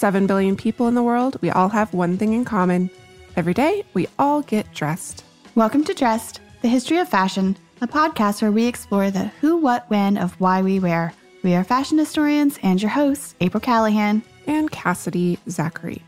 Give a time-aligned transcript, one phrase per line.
[0.00, 2.88] 7 billion people in the world, we all have one thing in common.
[3.36, 5.24] Every day, we all get dressed.
[5.54, 9.84] Welcome to Dressed, the history of fashion, a podcast where we explore the who, what,
[9.90, 11.12] when of why we wear.
[11.42, 16.02] We are fashion historians and your hosts, April Callahan and Cassidy Zachary.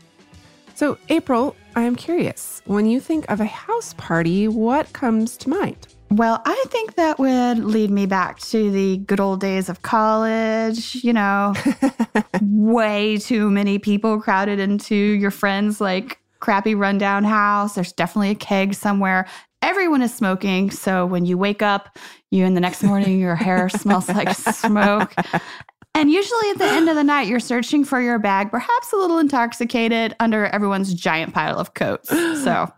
[0.73, 2.63] So, April, I am curious.
[2.65, 5.92] When you think of a house party, what comes to mind?
[6.13, 11.03] Well, I think that would lead me back to the good old days of college.
[11.03, 11.55] You know,
[12.41, 17.73] way too many people crowded into your friends' like crappy rundown house.
[17.73, 19.25] There's definitely a keg somewhere.
[19.63, 20.69] Everyone is smoking.
[20.69, 21.97] So when you wake up,
[22.29, 25.15] you in the next morning, your hair smells like smoke.
[25.95, 28.97] And usually at the end of the night, you're searching for your bag, perhaps a
[28.97, 32.09] little intoxicated, under everyone's giant pile of coats.
[32.09, 32.71] So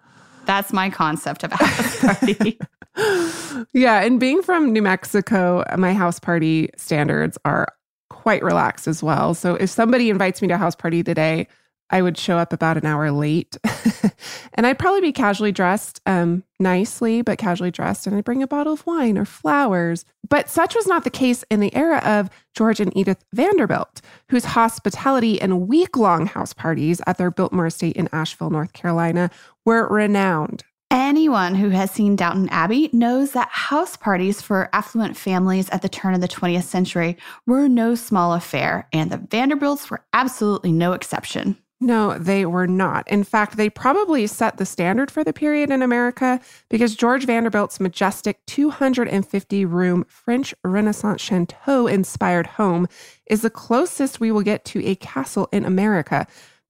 [0.46, 2.60] that's my concept of a house party.
[3.74, 4.04] yeah.
[4.04, 7.68] And being from New Mexico, my house party standards are
[8.10, 9.34] quite relaxed as well.
[9.34, 11.48] So if somebody invites me to a house party today,
[11.90, 13.58] I would show up about an hour late
[14.54, 18.08] and I'd probably be casually dressed, um, nicely, but casually dressed.
[18.08, 20.06] And I'd bring a bottle of wine or flowers.
[20.28, 24.46] But such was not the case in the era of George and Edith Vanderbilt, whose
[24.46, 29.30] hospitality and week long house parties at their Biltmore estate in Asheville, North Carolina
[29.66, 30.64] were renowned.
[30.92, 35.90] Anyone who has seen Downton Abbey knows that house parties for affluent families at the
[35.90, 40.94] turn of the 20th century were no small affair, and the Vanderbilts were absolutely no
[40.94, 41.58] exception.
[41.82, 43.06] No, they were not.
[43.10, 46.40] In fact, they probably set the standard for the period in America
[46.70, 52.88] because George Vanderbilt's majestic 250 room French Renaissance chateau inspired home
[53.28, 56.26] is the closest we will get to a castle in America.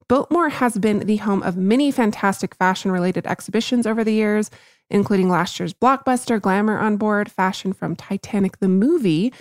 [0.08, 4.50] Biltmore has been the home of many fantastic fashion related exhibitions over the years,
[4.90, 9.34] including last year's blockbuster Glamour on Board, Fashion from Titanic the Movie.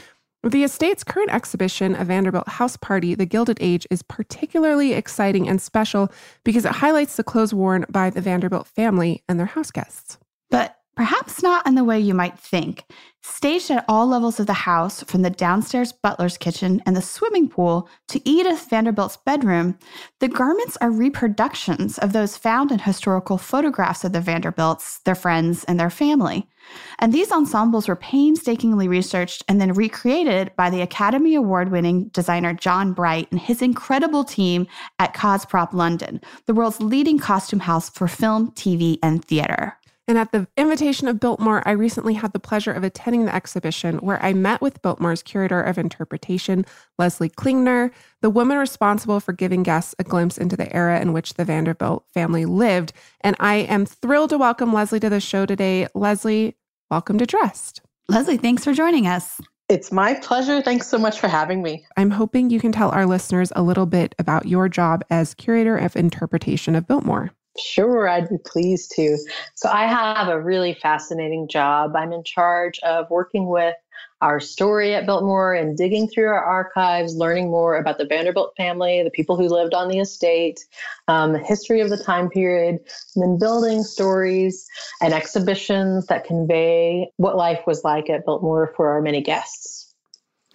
[0.44, 5.60] The estate's current exhibition, A Vanderbilt House Party, The Gilded Age, is particularly exciting and
[5.60, 6.12] special
[6.44, 10.18] because it highlights the clothes worn by the Vanderbilt family and their house guests.
[10.50, 12.84] But Perhaps not in the way you might think.
[13.20, 17.48] Staged at all levels of the house, from the downstairs butler's kitchen and the swimming
[17.48, 19.76] pool to Edith Vanderbilt's bedroom,
[20.20, 25.64] the garments are reproductions of those found in historical photographs of the Vanderbilts, their friends,
[25.64, 26.48] and their family.
[26.98, 32.54] And these ensembles were painstakingly researched and then recreated by the Academy Award winning designer
[32.54, 34.66] John Bright and his incredible team
[34.98, 39.76] at Cosprop London, the world's leading costume house for film, TV, and theater.
[40.06, 43.96] And at the invitation of Biltmore, I recently had the pleasure of attending the exhibition
[43.98, 46.66] where I met with Biltmore's curator of interpretation,
[46.98, 51.34] Leslie Klingner, the woman responsible for giving guests a glimpse into the era in which
[51.34, 52.92] the Vanderbilt family lived.
[53.22, 55.86] And I am thrilled to welcome Leslie to the show today.
[55.94, 56.56] Leslie,
[56.90, 57.80] welcome to Dressed.
[58.10, 59.40] Leslie, thanks for joining us.
[59.70, 60.60] It's my pleasure.
[60.60, 61.86] Thanks so much for having me.
[61.96, 65.78] I'm hoping you can tell our listeners a little bit about your job as curator
[65.78, 67.30] of interpretation of Biltmore.
[67.58, 69.16] Sure, I'd be pleased to.
[69.54, 71.94] So, I have a really fascinating job.
[71.94, 73.74] I'm in charge of working with
[74.20, 79.02] our story at Biltmore and digging through our archives, learning more about the Vanderbilt family,
[79.02, 80.60] the people who lived on the estate,
[81.08, 82.78] um, the history of the time period,
[83.14, 84.66] and then building stories
[85.02, 89.94] and exhibitions that convey what life was like at Biltmore for our many guests.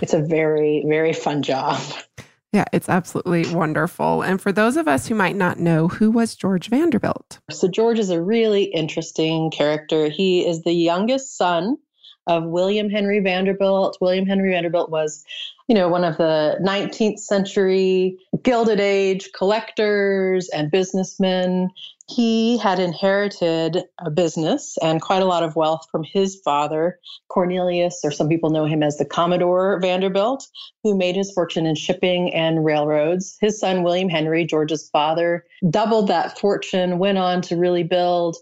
[0.02, 1.80] It's a very, very fun job.
[2.52, 4.24] Yeah, it's absolutely wonderful.
[4.24, 7.40] And for those of us who might not know, who was George Vanderbilt?
[7.52, 10.10] So, George is a really interesting character.
[10.10, 11.78] He is the youngest son
[12.26, 13.98] of William Henry Vanderbilt.
[14.02, 15.24] William Henry Vanderbilt was,
[15.70, 21.70] you know, one of the 19th century Gilded Age collectors and businessmen
[22.10, 28.00] he had inherited a business and quite a lot of wealth from his father, Cornelius,
[28.04, 30.48] or some people know him as the Commodore Vanderbilt,
[30.84, 33.38] who made his fortune in shipping and railroads.
[33.40, 38.38] His son, William Henry, George's father, doubled that fortune, went on to really build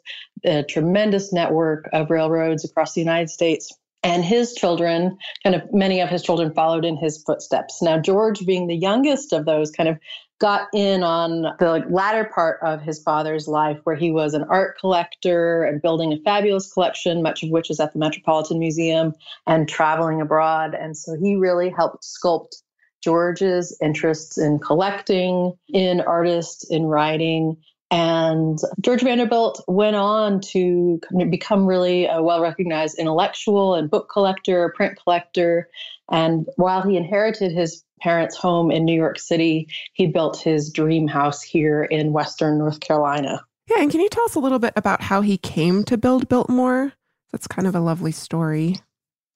[0.45, 3.69] a tremendous network of railroads across the United States
[4.07, 8.45] and his children kind of many of his children followed in his footsteps now george
[8.45, 9.97] being the youngest of those kind of
[10.39, 14.77] got in on the latter part of his father's life, where he was an art
[14.79, 19.13] collector and building a fabulous collection, much of which is at the Metropolitan Museum,
[19.47, 20.75] and traveling abroad.
[20.75, 22.61] And so he really helped sculpt
[23.03, 27.57] George's interests in collecting, in artists, in writing.
[27.89, 30.99] And George Vanderbilt went on to
[31.29, 35.69] become really a well recognized intellectual and book collector, print collector.
[36.11, 41.07] And while he inherited his parents' home in New York City, he built his dream
[41.07, 43.45] house here in Western North Carolina.
[43.69, 46.29] Yeah, and can you tell us a little bit about how he came to build
[46.29, 46.93] Biltmore?
[47.31, 48.75] That's kind of a lovely story.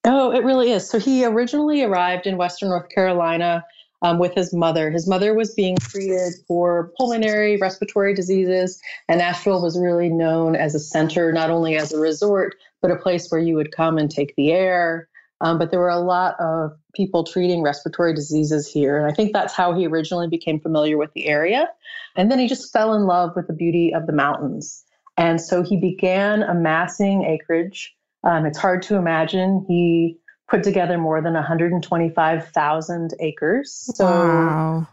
[0.03, 0.89] Oh, it really is.
[0.89, 3.63] So he originally arrived in Western North Carolina
[4.01, 4.89] um, with his mother.
[4.92, 10.75] His mother was being treated for pulmonary respiratory diseases, and Asheville was really known as
[10.75, 14.09] a center, not only as a resort, but a place where you would come and
[14.09, 15.07] take the air.
[15.42, 18.98] Um, but there were a lot of people treating respiratory diseases here.
[18.98, 21.68] And I think that's how he originally became familiar with the area.
[22.15, 24.83] And then he just fell in love with the beauty of the mountains.
[25.18, 27.95] And so he began amassing acreage.
[28.24, 29.65] Um, it's hard to imagine.
[29.68, 30.18] He
[30.51, 33.89] put together more than 125,000 acres.
[33.95, 34.88] So wow.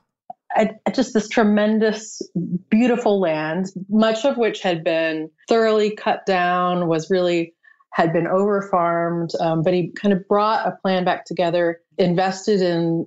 [0.52, 2.22] I, just this tremendous,
[2.70, 7.54] beautiful land, much of which had been thoroughly cut down, was really
[7.92, 12.62] had been over farmed, um, but he kind of brought a plan back together, invested
[12.62, 13.06] in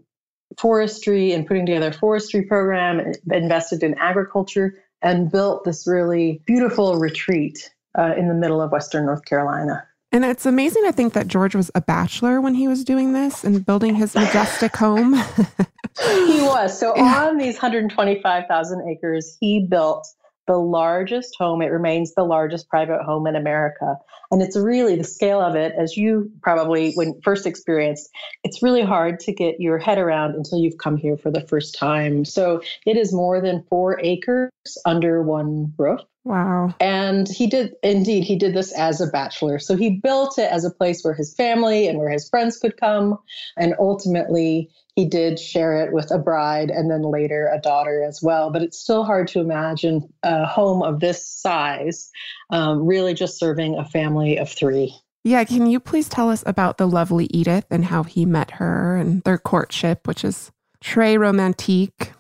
[0.59, 6.98] forestry and putting together a forestry program, invested in agriculture, and built this really beautiful
[6.98, 9.88] retreat uh, in the middle of Western North Carolina.
[10.12, 13.44] And it's amazing to think that George was a bachelor when he was doing this
[13.44, 15.13] and building his majestic home.
[16.04, 16.78] he was.
[16.78, 20.06] So on these 125,000 acres, he built
[20.48, 21.62] the largest home.
[21.62, 23.96] It remains the largest private home in America.
[24.31, 28.10] And it's really the scale of it, as you probably when first experienced,
[28.44, 31.75] it's really hard to get your head around until you've come here for the first
[31.75, 32.25] time.
[32.25, 34.52] So it is more than four acres
[34.86, 36.02] under one roof.
[36.24, 36.76] Wow.
[36.80, 39.58] And he did, indeed, he did this as a bachelor.
[39.58, 42.78] So he built it as a place where his family and where his friends could
[42.78, 43.18] come.
[43.58, 48.22] And ultimately, he did share it with a bride and then later a daughter as
[48.22, 48.52] well.
[48.52, 52.12] But it's still hard to imagine a home of this size
[52.52, 54.94] um, really just serving a family of three.
[55.24, 58.96] Yeah, can you please tell us about the lovely Edith and how he met her
[58.96, 60.52] and their courtship, which is
[60.84, 62.14] très romantique?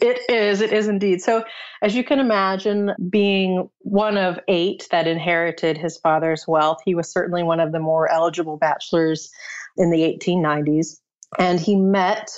[0.00, 1.22] It is, it is indeed.
[1.22, 1.44] So,
[1.82, 7.10] as you can imagine, being one of eight that inherited his father's wealth, he was
[7.10, 9.30] certainly one of the more eligible bachelors
[9.76, 11.00] in the 1890s.
[11.38, 12.30] And he met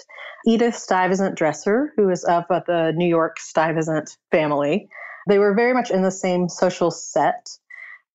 [0.47, 4.89] Edith Stuyvesant Dresser, who is of uh, the New York Stuyvesant family.
[5.29, 7.49] They were very much in the same social set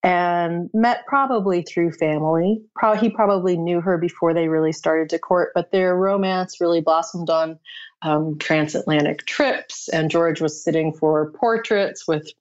[0.04, 2.62] and met probably through family.
[3.00, 7.30] he probably knew her before they really started to court, but their romance really blossomed
[7.30, 7.60] on
[8.02, 9.90] um, transatlantic trips.
[9.90, 12.32] And George was sitting for portraits with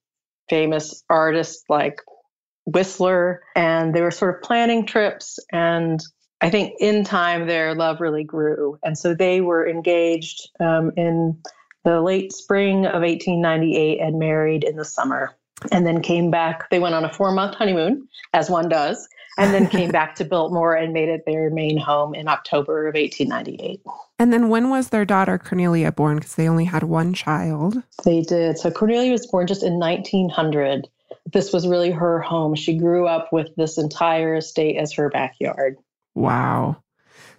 [0.49, 2.01] famous artists like
[2.67, 5.39] Whistler, and they were sort of planning trips.
[5.51, 6.01] And
[6.41, 8.79] I think in time their love really grew.
[8.85, 11.43] And so they were engaged um, in
[11.85, 15.37] the late spring of 1898 and married in the summer.
[15.73, 16.71] And then came back.
[16.71, 19.09] They went on a four month honeymoon, as one does,
[19.39, 22.95] and then came back to Biltmore and made it their main home in October of
[22.95, 23.81] 1898.
[24.19, 26.17] And then when was their daughter Cornelia born?
[26.17, 27.83] Because they only had one child.
[28.05, 28.59] They did.
[28.59, 30.89] So Cornelia was born just in 1900.
[31.33, 32.55] This was really her home.
[32.55, 35.77] She grew up with this entire estate as her backyard.
[36.15, 36.83] Wow.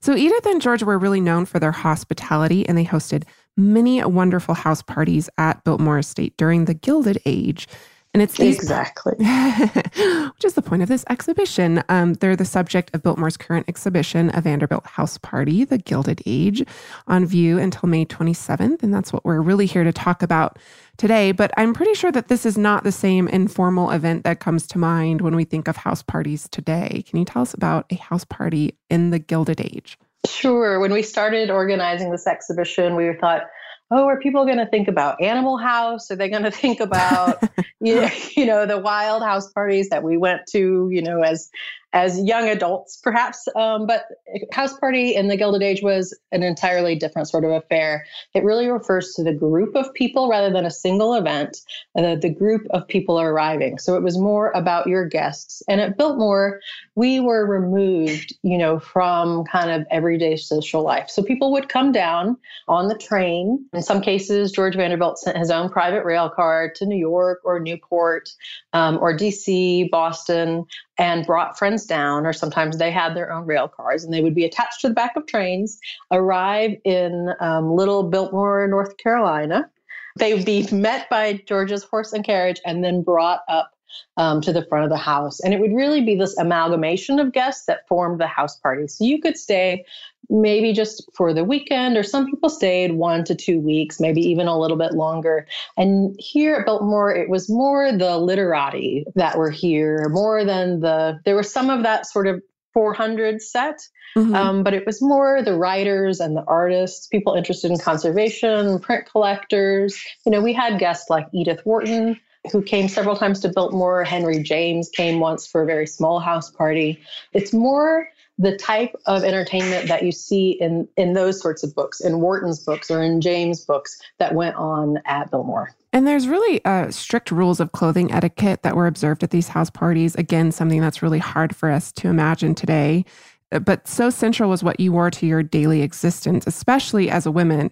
[0.01, 3.24] So Edith and George were really known for their hospitality and they hosted
[3.57, 7.68] many wonderful house parties at Biltmore Estate during the Gilded Age.
[8.11, 11.83] And it's these, exactly, which is the point of this exhibition.
[11.89, 16.66] Um, they're the subject of Biltmore's current exhibition, A Vanderbilt House Party, The Gilded Age,
[17.06, 18.81] on view until May 27th.
[18.81, 20.57] And that's what we're really here to talk about
[20.97, 21.31] today.
[21.31, 24.80] But I'm pretty sure that this is not the same informal event that comes to
[24.80, 27.04] mind when we think of house parties today.
[27.07, 29.99] Can you tell us about a house party in the Gilded Age?
[30.25, 30.80] Sure.
[30.80, 33.44] When we started organizing this exhibition, we thought,
[33.91, 36.11] oh, are people going to think about Animal House?
[36.11, 37.43] Are they going to think about,
[37.79, 41.49] you, know, you know, the wild house parties that we went to, you know, as
[41.93, 43.47] as young adults, perhaps.
[43.55, 44.05] Um, but
[44.51, 48.05] House Party in the Gilded Age was an entirely different sort of affair.
[48.33, 51.57] It really refers to the group of people rather than a single event.
[51.97, 53.77] Uh, the group of people arriving.
[53.77, 55.61] So it was more about your guests.
[55.67, 56.59] And at Biltmore,
[56.95, 61.09] we were removed, you know, from kind of everyday social life.
[61.09, 63.65] So people would come down on the train.
[63.73, 67.59] In some cases, George Vanderbilt sent his own private rail car to New York or
[67.59, 68.29] Newport
[68.73, 70.65] um, or DC, Boston,
[70.97, 74.36] and brought friends down, or sometimes they had their own rail cars and they would
[74.36, 75.80] be attached to the back of trains,
[76.12, 79.69] arrive in um, little Biltmore, North Carolina.
[80.18, 83.71] They would be met by George's horse and carriage and then brought up
[84.17, 85.39] um, to the front of the house.
[85.39, 88.87] And it would really be this amalgamation of guests that formed the house party.
[88.87, 89.85] So you could stay
[90.29, 94.47] maybe just for the weekend, or some people stayed one to two weeks, maybe even
[94.47, 95.47] a little bit longer.
[95.75, 101.19] And here at Biltmore, it was more the literati that were here, more than the,
[101.25, 102.43] there was some of that sort of
[102.73, 103.79] 400 set,
[104.15, 104.35] mm-hmm.
[104.35, 109.09] um, but it was more the writers and the artists, people interested in conservation, print
[109.11, 109.99] collectors.
[110.25, 112.19] You know, we had guests like Edith Wharton,
[112.51, 114.03] who came several times to Biltmore.
[114.03, 117.01] Henry James came once for a very small house party.
[117.33, 121.99] It's more the type of entertainment that you see in in those sorts of books,
[121.99, 125.75] in Wharton's books or in James' books that went on at Biltmore.
[125.91, 129.69] And there's really uh, strict rules of clothing etiquette that were observed at these house
[129.69, 130.15] parties.
[130.15, 133.03] Again, something that's really hard for us to imagine today.
[133.49, 137.71] But so central was what you wore to your daily existence, especially as a woman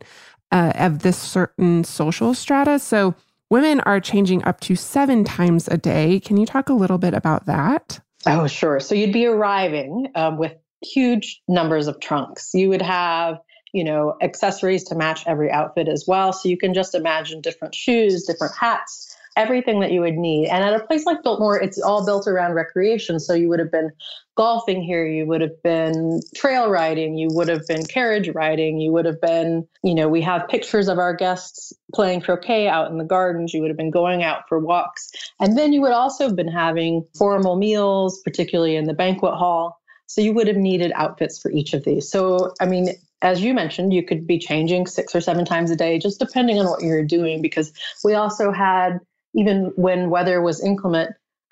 [0.52, 2.80] uh, of this certain social strata.
[2.80, 3.16] So
[3.50, 6.20] women are changing up to seven times a day.
[6.20, 8.00] Can you talk a little bit about that?
[8.26, 8.80] Oh, sure.
[8.80, 12.52] So you'd be arriving um, with huge numbers of trunks.
[12.54, 13.40] You would have,
[13.74, 16.34] you know, accessories to match every outfit as well.
[16.34, 19.07] So you can just imagine different shoes, different hats,
[19.38, 20.48] everything that you would need.
[20.50, 23.20] And at a place like Biltmore, it's all built around recreation.
[23.20, 23.92] So you would have been
[24.36, 28.92] golfing here, you would have been trail riding, you would have been carriage riding, you
[28.92, 32.98] would have been, you know, we have pictures of our guests playing croquet out in
[32.98, 35.10] the gardens, you would have been going out for walks.
[35.40, 39.80] And then you would also have been having formal meals, particularly in the banquet hall.
[40.06, 42.10] So you would have needed outfits for each of these.
[42.10, 42.90] So, I mean,
[43.24, 46.60] as you mentioned, you could be changing six or seven times a day, just depending
[46.60, 49.00] on what you're doing, because we also had,
[49.38, 51.12] even when weather was inclement,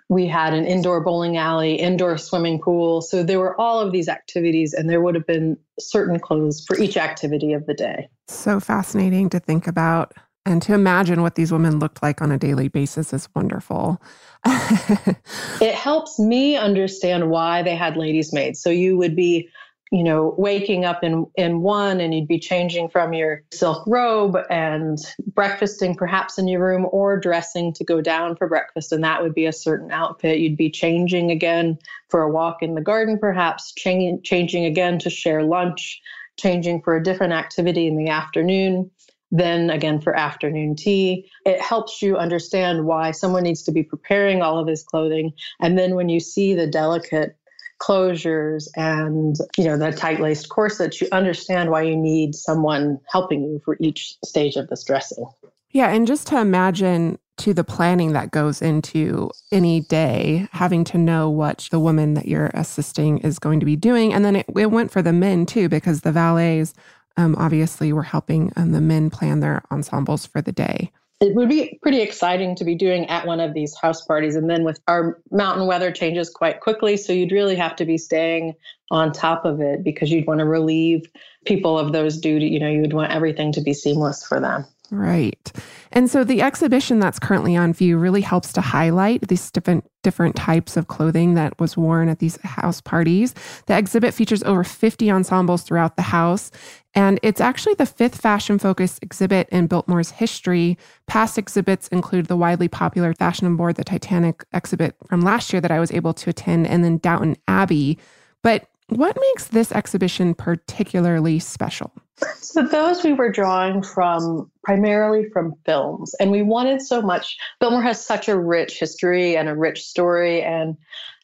[0.10, 3.02] we had an indoor bowling alley, indoor swimming pool.
[3.02, 6.78] So there were all of these activities, and there would have been certain clothes for
[6.78, 8.10] each activity of the day.
[8.28, 10.14] So fascinating to think about
[10.46, 14.00] and to imagine what these women looked like on a daily basis is wonderful.
[14.46, 18.62] it helps me understand why they had ladies' maids.
[18.62, 19.50] So you would be
[19.92, 24.36] you know, waking up in, in one and you'd be changing from your silk robe
[24.50, 24.98] and
[25.34, 28.92] breakfasting perhaps in your room or dressing to go down for breakfast.
[28.92, 30.40] And that would be a certain outfit.
[30.40, 31.78] You'd be changing again
[32.10, 36.02] for a walk in the garden, perhaps changing, changing again to share lunch,
[36.38, 38.90] changing for a different activity in the afternoon.
[39.32, 41.30] Then again for afternoon tea.
[41.46, 45.34] It helps you understand why someone needs to be preparing all of his clothing.
[45.60, 47.36] And then when you see the delicate
[47.82, 53.62] closures and you know the tight-laced corsets you understand why you need someone helping you
[53.66, 55.26] for each stage of this dressing
[55.72, 60.98] yeah and just to imagine to the planning that goes into any day having to
[60.98, 64.14] know what the woman that you're assisting is going to be doing.
[64.14, 66.74] And then it, it went for the men too because the valets
[67.18, 70.92] um, obviously were helping um, the men plan their ensembles for the day
[71.22, 74.36] it would be pretty exciting to be doing at one of these house parties.
[74.36, 76.98] And then with our mountain weather changes quite quickly.
[76.98, 78.54] So you'd really have to be staying
[78.92, 81.04] on top of it because you'd want to relieve
[81.46, 82.48] people of those duty.
[82.48, 84.66] You know, you would want everything to be seamless for them.
[84.92, 85.52] Right.
[85.92, 90.36] And so the exhibition that's currently on view really helps to highlight these different different
[90.36, 93.34] types of clothing that was worn at these house parties.
[93.66, 96.52] The exhibit features over 50 ensembles throughout the house,
[96.94, 100.78] and it's actually the fifth fashion focused exhibit in Biltmore's history.
[101.08, 105.62] Past exhibits include the widely popular Fashion on Board the Titanic exhibit from last year
[105.62, 107.98] that I was able to attend, and then Downton Abbey.
[108.44, 111.92] But what makes this exhibition particularly special?
[112.40, 117.38] So those we were drawing from primarily from films, and we wanted so much.
[117.60, 120.78] Biltmore has such a rich history and a rich story, and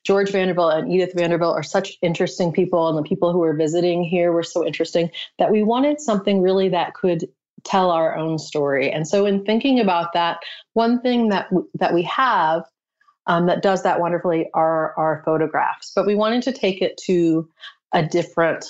[0.04, 4.04] George Vanderbilt and Edith Vanderbilt are such interesting people, and the people who were visiting
[4.04, 7.30] here were so interesting that we wanted something really that could
[7.64, 8.92] tell our own story.
[8.92, 10.40] And so, in thinking about that,
[10.74, 12.64] one thing that that we have
[13.28, 15.92] um, that does that wonderfully are our photographs.
[15.96, 17.48] But we wanted to take it to
[17.94, 18.66] a different,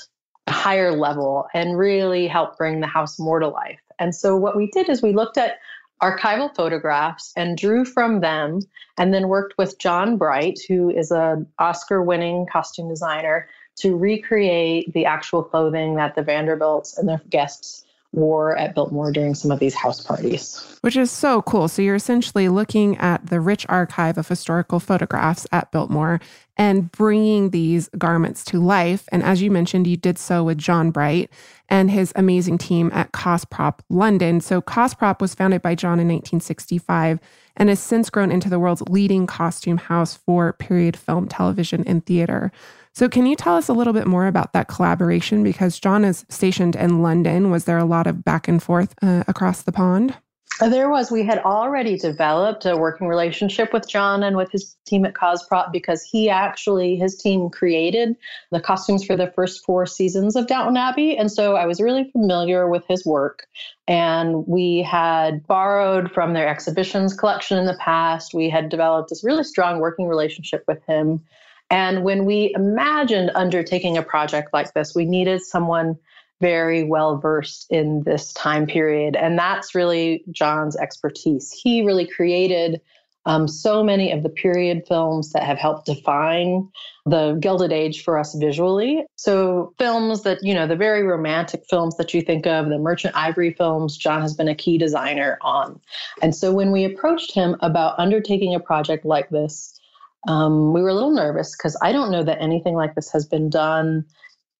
[0.50, 3.79] higher level and really help bring the house more to life.
[4.00, 5.60] And so what we did is we looked at
[6.01, 8.60] archival photographs and drew from them
[8.98, 14.91] and then worked with John Bright, who is an Oscar winning costume designer, to recreate
[14.93, 19.60] the actual clothing that the Vanderbilts and their guests wore at Biltmore during some of
[19.60, 20.77] these house parties.
[20.82, 21.68] Which is so cool.
[21.68, 26.20] So you're essentially looking at the rich archive of historical photographs at Biltmore
[26.58, 29.08] and bringing these garments to life.
[29.12, 31.32] And as you mentioned, you did so with John Bright
[31.70, 34.41] and his amazing team at Cosprop London.
[34.41, 37.20] So Cosprop was founded by John in 1965
[37.56, 42.06] and has since grown into the world's leading costume house for period film, television, and
[42.06, 42.51] theater.
[42.93, 45.43] So, can you tell us a little bit more about that collaboration?
[45.43, 47.50] Because John is stationed in London.
[47.50, 50.15] Was there a lot of back and forth uh, across the pond?
[50.60, 51.10] There was.
[51.10, 55.71] We had already developed a working relationship with John and with his team at Cosprop
[55.71, 58.15] because he actually, his team created
[58.51, 61.17] the costumes for the first four seasons of Downton Abbey.
[61.17, 63.48] And so I was really familiar with his work.
[63.88, 68.33] And we had borrowed from their exhibitions collection in the past.
[68.33, 71.24] We had developed this really strong working relationship with him.
[71.71, 75.97] And when we imagined undertaking a project like this, we needed someone
[76.41, 79.15] very well versed in this time period.
[79.15, 81.51] And that's really John's expertise.
[81.51, 82.81] He really created
[83.25, 86.67] um, so many of the period films that have helped define
[87.05, 89.05] the Gilded Age for us visually.
[89.15, 93.15] So, films that, you know, the very romantic films that you think of, the Merchant
[93.15, 95.79] Ivory films, John has been a key designer on.
[96.23, 99.79] And so, when we approached him about undertaking a project like this,
[100.27, 103.25] um, we were a little nervous because I don't know that anything like this has
[103.25, 104.05] been done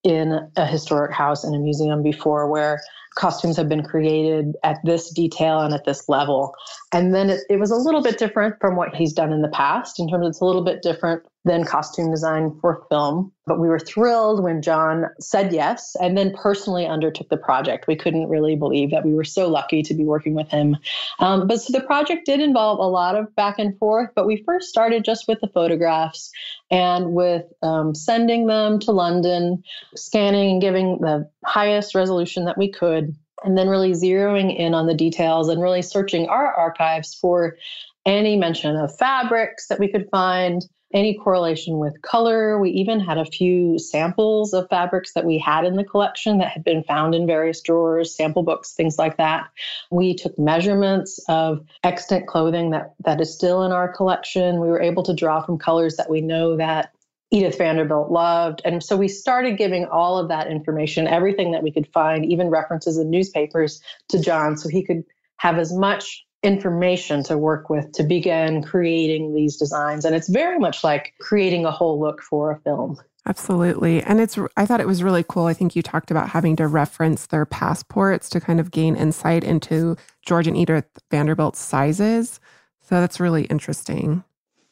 [0.02, 2.80] in a historic house in a museum before where
[3.14, 6.54] costumes have been created at this detail and at this level.
[6.92, 9.48] And then it, it, was a little bit different from what he's done in the
[9.48, 13.32] past in terms of it's a little bit different than costume design for film.
[13.46, 17.86] But we were thrilled when John said yes and then personally undertook the project.
[17.86, 20.76] We couldn't really believe that we were so lucky to be working with him.
[21.18, 24.44] Um, but so the project did involve a lot of back and forth, but we
[24.44, 26.30] first started just with the photographs
[26.70, 29.64] and with um, sending them to London,
[29.96, 34.86] scanning and giving the highest resolution that we could and then really zeroing in on
[34.86, 37.56] the details and really searching our archives for
[38.04, 40.62] any mention of fabrics that we could find,
[40.94, 42.58] any correlation with color.
[42.58, 46.50] We even had a few samples of fabrics that we had in the collection that
[46.50, 49.48] had been found in various drawers, sample books, things like that.
[49.90, 54.60] We took measurements of extant clothing that, that is still in our collection.
[54.60, 56.92] We were able to draw from colors that we know that
[57.32, 58.60] Edith Vanderbilt loved.
[58.64, 62.48] And so we started giving all of that information, everything that we could find, even
[62.48, 65.02] references in newspapers to John so he could
[65.38, 70.04] have as much information to work with to begin creating these designs.
[70.04, 72.98] And it's very much like creating a whole look for a film.
[73.24, 74.02] Absolutely.
[74.02, 75.46] And it's, I thought it was really cool.
[75.46, 79.42] I think you talked about having to reference their passports to kind of gain insight
[79.42, 79.96] into
[80.26, 82.40] George and Edith Vanderbilt's sizes.
[82.82, 84.24] So that's really interesting.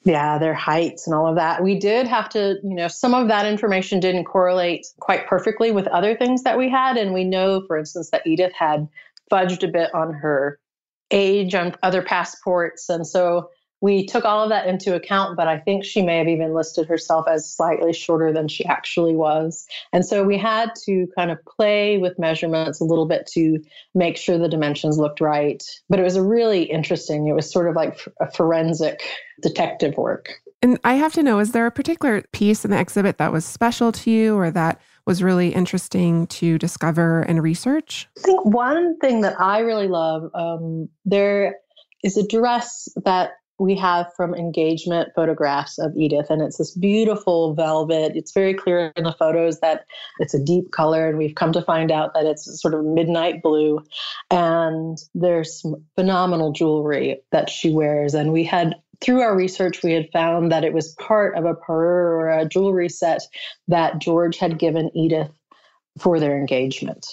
[0.04, 1.62] Yeah, their heights and all of that.
[1.62, 5.86] We did have to, you know, some of that information didn't correlate quite perfectly with
[5.88, 6.96] other things that we had.
[6.96, 8.88] And we know, for instance, that Edith had
[9.30, 10.58] fudged a bit on her
[11.10, 12.88] age on other passports.
[12.88, 16.28] And so we took all of that into account, but I think she may have
[16.28, 19.66] even listed herself as slightly shorter than she actually was.
[19.92, 23.58] And so we had to kind of play with measurements a little bit to
[23.94, 25.62] make sure the dimensions looked right.
[25.88, 29.02] But it was a really interesting, it was sort of like a forensic
[29.40, 30.30] detective work.
[30.62, 33.46] And I have to know, is there a particular piece in the exhibit that was
[33.46, 38.08] special to you or that was really interesting to discover and research?
[38.18, 41.56] I think one thing that I really love, um, there
[42.04, 47.52] is a dress that we have from engagement photographs of Edith, and it's this beautiful
[47.54, 48.16] velvet.
[48.16, 49.84] It's very clear in the photos that
[50.18, 53.42] it's a deep color, and we've come to find out that it's sort of midnight
[53.42, 53.84] blue.
[54.30, 59.92] And there's some phenomenal jewelry that she wears, and we had through our research, we
[59.92, 63.22] had found that it was part of a parure or a jewelry set
[63.68, 65.30] that George had given Edith
[65.98, 67.06] for their engagement.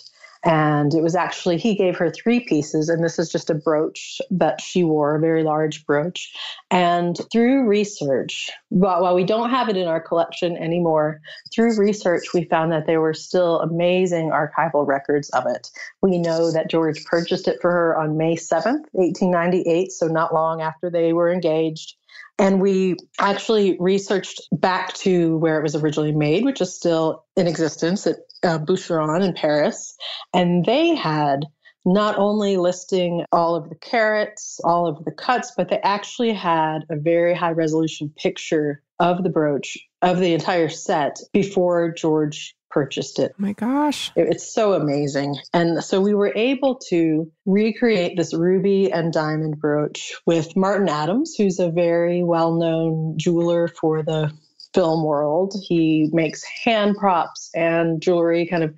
[0.48, 4.22] And it was actually, he gave her three pieces, and this is just a brooch
[4.32, 6.34] that she wore, a very large brooch.
[6.72, 11.20] And through research, while, we don't have it in our collection anymore,
[11.54, 15.70] through research, we found that there were still amazing archival records of it.
[16.02, 20.62] We know that George purchased it for her on May 7th, 1898, so not long
[20.62, 21.96] after they were engaged.
[22.40, 27.48] And we actually researched back to where it was originally made, which is still in
[27.48, 29.96] existence at uh, Boucheron in Paris.
[30.34, 31.46] And they had
[31.88, 36.80] not only listing all of the carats, all of the cuts, but they actually had
[36.90, 43.20] a very high resolution picture of the brooch of the entire set before George purchased
[43.20, 43.32] it.
[43.34, 44.12] Oh my gosh.
[44.16, 45.36] It's so amazing.
[45.54, 51.36] And so we were able to recreate this ruby and diamond brooch with Martin Adams,
[51.38, 54.32] who's a very well known jeweler for the
[54.74, 55.54] film world.
[55.68, 58.76] He makes hand props and jewelry, kind of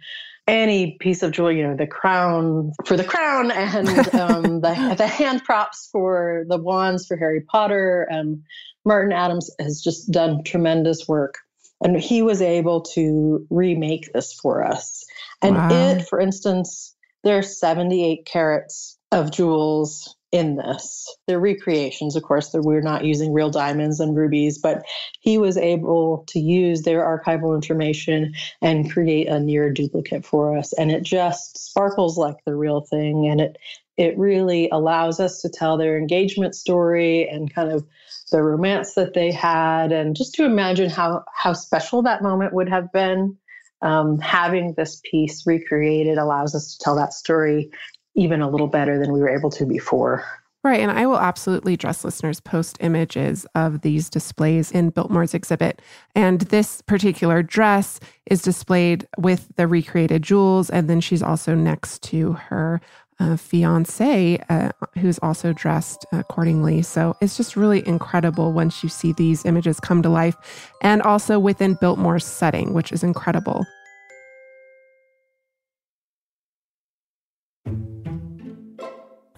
[0.48, 5.08] any piece of jewelry, you know, the crown for the crown and um, the, the
[5.08, 8.08] hand props for the wands for Harry Potter.
[8.12, 8.44] Um,
[8.86, 11.36] Martin Adams has just done tremendous work
[11.82, 15.06] and he was able to remake this for us.
[15.42, 15.70] And wow.
[15.72, 21.16] it, for instance, there are 78 carats of jewels in this.
[21.28, 24.84] They're recreations, of course, we're not using real diamonds and rubies, but
[25.20, 30.74] he was able to use their archival information and create a near duplicate for us.
[30.74, 33.28] And it just sparkles like the real thing.
[33.28, 33.58] And it
[33.98, 37.86] it really allows us to tell their engagement story and kind of
[38.32, 42.70] the romance that they had and just to imagine how how special that moment would
[42.70, 43.38] have been
[43.82, 47.72] um, having this piece recreated allows us to tell that story
[48.20, 50.24] even a little better than we were able to before.
[50.62, 50.82] Right.
[50.82, 55.82] And I will absolutely dress listeners post images of these displays in Biltmore's exhibit.
[56.16, 60.70] And this particular dress is displayed with the recreated jewels.
[60.70, 62.82] And then she's also next to her
[63.22, 66.82] uh, fiance, uh, who's also dressed accordingly.
[66.82, 70.36] So it's just really incredible once you see these images come to life.
[70.82, 73.66] And also within Biltmore's setting, which is incredible.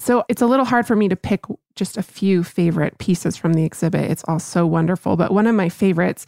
[0.02, 3.54] So it's a little hard for me to pick just a few favorite pieces from
[3.54, 4.10] the exhibit.
[4.10, 5.16] It's all so wonderful.
[5.16, 6.26] But one of my favorites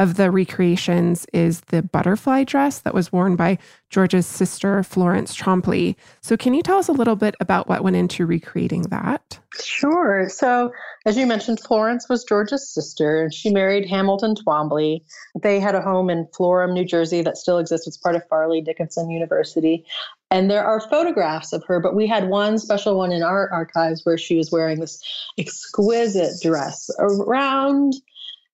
[0.00, 3.58] of the recreations is the butterfly dress that was worn by
[3.90, 5.96] George's sister, Florence Twombly.
[6.20, 9.38] So, can you tell us a little bit about what went into recreating that?
[9.62, 10.28] Sure.
[10.28, 10.72] So,
[11.06, 15.02] as you mentioned, Florence was George's sister, and she married Hamilton Twombly.
[15.40, 17.86] They had a home in Florham, New Jersey, that still exists.
[17.86, 19.84] It's part of Fairleigh Dickinson University.
[20.30, 24.04] And there are photographs of her, but we had one special one in our archives
[24.04, 25.00] where she was wearing this
[25.38, 27.94] exquisite dress around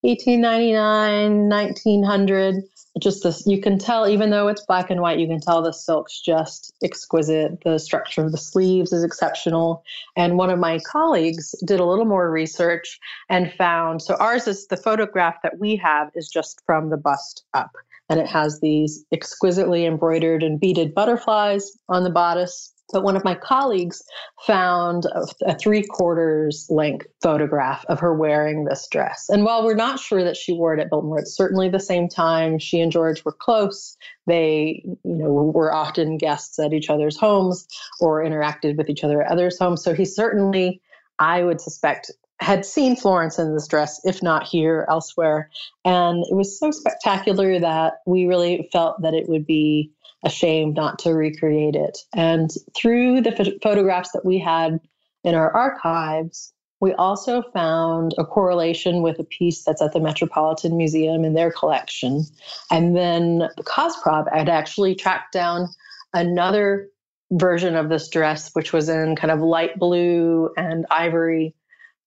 [0.02, 2.62] 1899, 1900.
[3.00, 5.72] Just this, you can tell, even though it's black and white, you can tell the
[5.72, 7.62] silk's just exquisite.
[7.64, 9.82] The structure of the sleeves is exceptional.
[10.16, 12.98] And one of my colleagues did a little more research
[13.30, 17.44] and found so ours is the photograph that we have is just from the bust
[17.54, 17.70] up.
[18.10, 23.24] And it has these exquisitely embroidered and beaded butterflies on the bodice but one of
[23.24, 24.02] my colleagues
[24.46, 25.06] found
[25.46, 29.28] a, three quarters length photograph of her wearing this dress.
[29.28, 32.08] And while we're not sure that she wore it at Biltmore, it's certainly the same
[32.08, 33.96] time she and George were close.
[34.26, 37.66] They, you know, were often guests at each other's homes
[38.00, 39.82] or interacted with each other at others' homes.
[39.82, 40.80] So he certainly,
[41.18, 45.48] I would suspect, had seen Florence in this dress, if not here, elsewhere.
[45.84, 49.92] And it was so spectacular that we really felt that it would be
[50.24, 51.98] ashamed not to recreate it.
[52.14, 54.80] And through the photographs that we had
[55.24, 60.76] in our archives, we also found a correlation with a piece that's at the Metropolitan
[60.76, 62.24] Museum in their collection.
[62.70, 65.68] And then the Cosprop had actually tracked down
[66.12, 66.88] another
[67.30, 71.54] version of this dress, which was in kind of light blue and ivory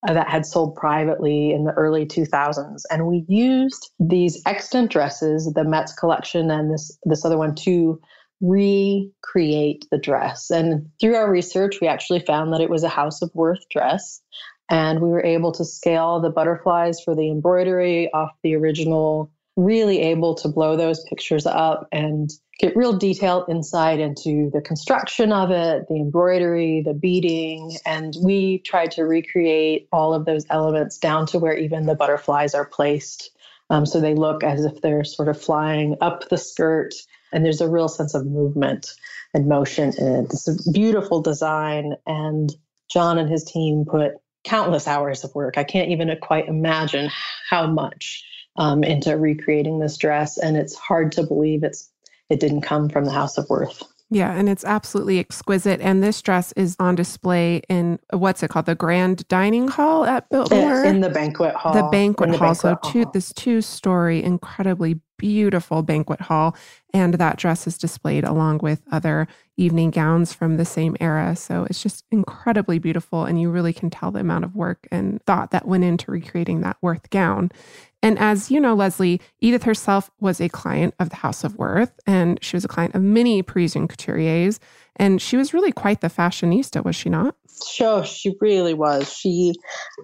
[0.08, 2.84] Uh, that had sold privately in the early 2000s.
[2.92, 8.00] And we used these extant dresses, the Met's collection and this, this other one, to
[8.40, 10.52] recreate the dress.
[10.52, 14.22] And through our research, we actually found that it was a House of Worth dress.
[14.70, 20.02] And we were able to scale the butterflies for the embroidery off the original, really
[20.02, 25.52] able to blow those pictures up and get real detailed insight into the construction of
[25.52, 27.76] it, the embroidery, the beading.
[27.86, 32.56] And we tried to recreate all of those elements down to where even the butterflies
[32.56, 33.32] are placed.
[33.70, 36.94] Um, so they look as if they're sort of flying up the skirt.
[37.34, 38.94] And there's a real sense of movement
[39.34, 40.26] and motion in it.
[40.32, 41.96] It's a beautiful design.
[42.08, 42.54] And
[42.90, 44.14] John and his team put
[44.46, 45.58] countless hours of work.
[45.58, 47.10] I can't even quite imagine
[47.50, 48.24] how much
[48.56, 50.38] um, into recreating this dress.
[50.38, 51.92] And it's hard to believe it's
[52.30, 53.84] it didn't come from the House of Worth.
[54.12, 55.82] Yeah, and it's absolutely exquisite.
[55.82, 58.68] And this dress is on display in what's it called?
[58.68, 60.84] The Grand Dining Hall at Biltmore?
[60.84, 61.74] In the banquet hall.
[61.74, 62.50] The banquet the hall.
[62.50, 62.92] Banquet so hall.
[62.92, 66.56] two this two story, incredibly beautiful banquet hall.
[66.94, 71.36] And that dress is displayed along with other evening gowns from the same era.
[71.36, 73.26] So it's just incredibly beautiful.
[73.26, 76.62] And you really can tell the amount of work and thought that went into recreating
[76.62, 77.52] that Worth gown.
[78.02, 82.00] And as you know, Leslie, Edith herself was a client of the House of Worth,
[82.06, 84.60] and she was a client of many Parisian couturiers.
[84.98, 87.36] And she was really quite the fashionista, was she not?
[87.68, 89.12] Sure, she really was.
[89.12, 89.56] She,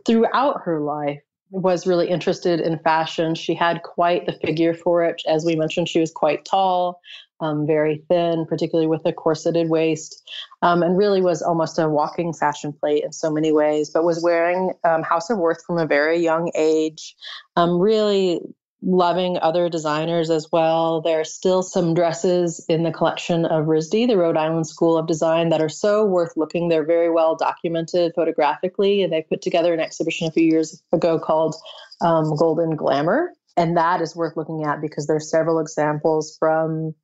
[0.05, 3.35] throughout her life, was really interested in fashion.
[3.35, 5.21] She had quite the figure for it.
[5.27, 7.01] As we mentioned, she was quite tall,
[7.41, 10.23] um, very thin, particularly with a corseted waist,
[10.61, 14.23] um, and really was almost a walking fashion plate in so many ways, but was
[14.23, 17.15] wearing um, House of Worth from a very young age,
[17.57, 18.41] um, really
[18.83, 21.01] loving other designers as well.
[21.01, 25.07] There are still some dresses in the collection of RISD, the Rhode Island School of
[25.07, 26.69] Design, that are so worth looking.
[26.69, 31.19] They're very well documented photographically, and they put together an exhibition a few years ago
[31.19, 31.55] called
[32.01, 33.31] um, Golden Glamour.
[33.57, 36.95] And that is worth looking at because there's several examples from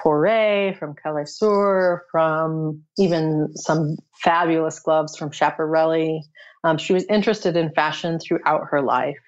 [0.00, 6.20] Poiret, from Callot Soeurs, from even some fabulous gloves from Schiaparelli.
[6.64, 9.18] Um, she was interested in fashion throughout her life.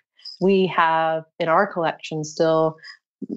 [0.42, 2.76] We have in our collection still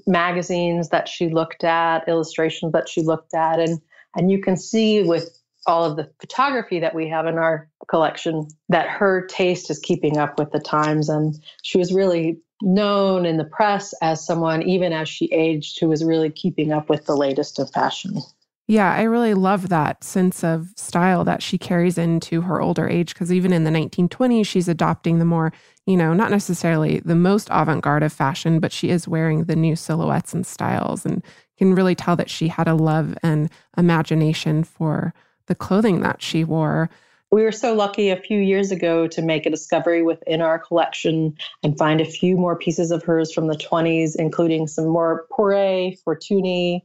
[0.08, 3.80] magazines that she looked at, illustrations that she looked at, and
[4.16, 5.30] and you can see with
[5.68, 10.18] all of the photography that we have in our collection that her taste is keeping
[10.18, 14.94] up with the times and she was really known in the press as someone even
[14.94, 18.22] as she aged who was really keeping up with the latest of fashion
[18.68, 23.14] yeah, I really love that sense of style that she carries into her older age
[23.14, 25.54] because even in the 1920s, she's adopting the more,
[25.86, 29.56] you know, not necessarily the most avant garde of fashion, but she is wearing the
[29.56, 31.24] new silhouettes and styles and
[31.58, 35.14] can really tell that she had a love and imagination for
[35.46, 36.90] the clothing that she wore.
[37.32, 41.36] We were so lucky a few years ago to make a discovery within our collection
[41.64, 46.02] and find a few more pieces of hers from the 20s, including some more Poiret,
[46.04, 46.82] Fortuny,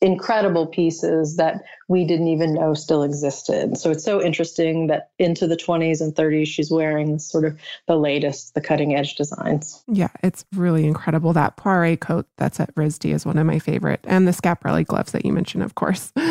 [0.00, 3.76] incredible pieces that we didn't even know still existed.
[3.76, 7.96] So it's so interesting that into the 20s and 30s, she's wearing sort of the
[7.96, 9.82] latest, the cutting edge designs.
[9.88, 11.32] Yeah, it's really incredible.
[11.32, 15.12] That Poiret coat that's at RISD is one of my favorite, and the Schiaparelli gloves
[15.12, 16.12] that you mentioned, of course.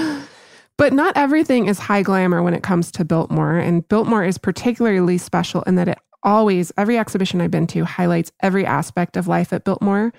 [0.77, 5.17] But not everything is high glamour when it comes to Biltmore, and Biltmore is particularly
[5.17, 9.51] special in that it always, every exhibition I've been to, highlights every aspect of life
[9.53, 10.13] at Biltmore.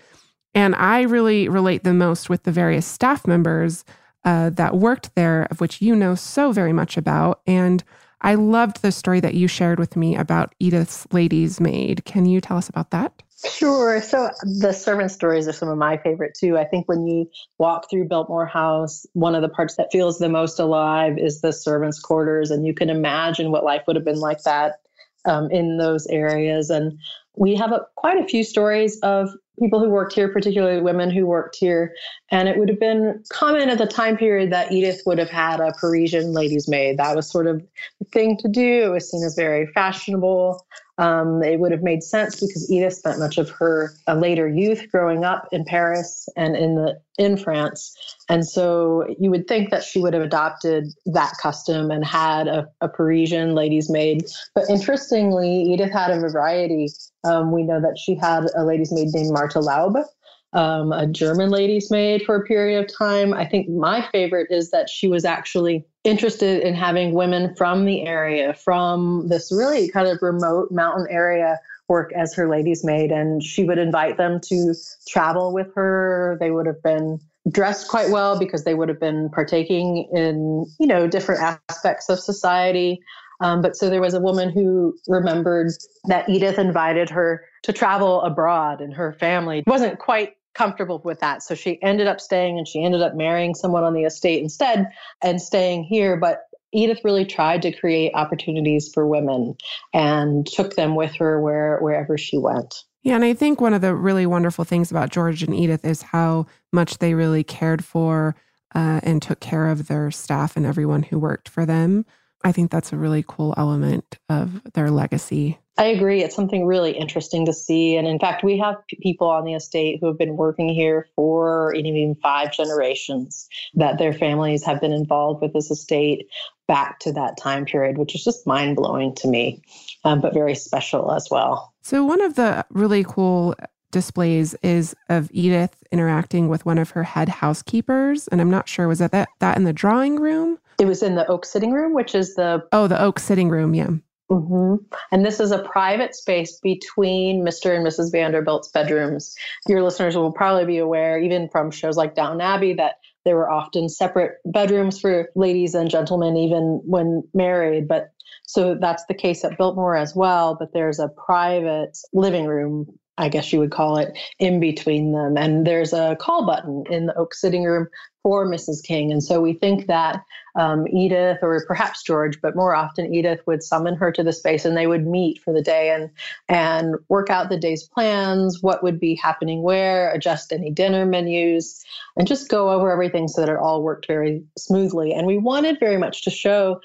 [0.54, 3.84] And I really relate the most with the various staff members
[4.24, 7.40] uh, that worked there, of which you know so very much about.
[7.46, 7.84] And
[8.20, 12.04] I loved the story that you shared with me about Edith's Lady's Maid.
[12.04, 13.22] Can you tell us about that?
[13.48, 14.02] Sure.
[14.02, 16.58] So the servant stories are some of my favorite too.
[16.58, 20.28] I think when you walk through Biltmore House, one of the parts that feels the
[20.28, 22.50] most alive is the servants' quarters.
[22.50, 24.80] And you can imagine what life would have been like that
[25.24, 26.68] um, in those areas.
[26.70, 26.98] And
[27.38, 31.26] we have a, quite a few stories of people who worked here, particularly women who
[31.26, 31.94] worked here.
[32.30, 35.60] And it would have been common at the time period that Edith would have had
[35.60, 36.98] a Parisian lady's maid.
[36.98, 37.62] That was sort of
[37.98, 38.84] the thing to do.
[38.84, 40.64] It was seen as very fashionable.
[40.98, 44.90] Um, it would have made sense because Edith spent much of her uh, later youth
[44.90, 47.96] growing up in Paris and in the in France,
[48.28, 52.68] and so you would think that she would have adopted that custom and had a,
[52.80, 54.24] a Parisian lady's maid.
[54.54, 56.88] But interestingly, Edith had a variety.
[57.24, 60.04] Um, we know that she had a lady's maid named Marta Laube,
[60.52, 63.34] um, a German lady's maid for a period of time.
[63.34, 68.06] I think my favorite is that she was actually interested in having women from the
[68.06, 73.10] area, from this really kind of remote mountain area, work as her lady's maid.
[73.10, 74.74] And she would invite them to
[75.06, 76.38] travel with her.
[76.40, 80.86] They would have been dressed quite well because they would have been partaking in, you
[80.86, 83.00] know, different aspects of society.
[83.40, 85.72] Um, but so there was a woman who remembered
[86.06, 91.42] that Edith invited her to travel abroad, and her family wasn't quite comfortable with that.
[91.42, 94.90] So she ended up staying and she ended up marrying someone on the estate instead
[95.22, 96.16] and staying here.
[96.16, 99.54] But Edith really tried to create opportunities for women
[99.94, 102.74] and took them with her where wherever she went.
[103.02, 106.02] Yeah, and I think one of the really wonderful things about George and Edith is
[106.02, 108.34] how much they really cared for
[108.74, 112.04] uh, and took care of their staff and everyone who worked for them.
[112.44, 115.58] I think that's a really cool element of their legacy.
[115.76, 116.22] I agree.
[116.22, 117.96] It's something really interesting to see.
[117.96, 121.72] And in fact, we have people on the estate who have been working here for
[121.74, 126.26] even five generations that their families have been involved with this estate
[126.66, 129.62] back to that time period, which is just mind blowing to me,
[130.04, 131.72] um, but very special as well.
[131.82, 133.54] So, one of the really cool
[133.90, 138.28] displays is of Edith interacting with one of her head housekeepers.
[138.28, 140.58] And I'm not sure, was that, that, that in the drawing room?
[140.78, 143.74] It was in the oak sitting room, which is the oh, the oak sitting room,
[143.74, 143.90] yeah.
[144.30, 144.84] Mm-hmm.
[145.10, 147.74] And this is a private space between Mr.
[147.74, 148.12] and Mrs.
[148.12, 149.34] Vanderbilt's bedrooms.
[149.66, 153.50] Your listeners will probably be aware, even from shows like Downton Abbey, that there were
[153.50, 157.88] often separate bedrooms for ladies and gentlemen, even when married.
[157.88, 158.12] But
[158.46, 160.56] so that's the case at Biltmore as well.
[160.58, 162.86] But there's a private living room
[163.18, 165.36] I guess you would call it, in between them.
[165.36, 167.88] And there's a call button in the oak sitting room
[168.28, 168.84] for Mrs.
[168.84, 169.10] King.
[169.10, 170.22] And so we think that
[170.54, 174.66] um, Edith, or perhaps George, but more often Edith, would summon her to the space
[174.66, 176.10] and they would meet for the day and
[176.46, 181.82] and work out the day's plans, what would be happening where, adjust any dinner menus,
[182.18, 185.14] and just go over everything so that it all worked very smoothly.
[185.14, 186.82] And we wanted very much to show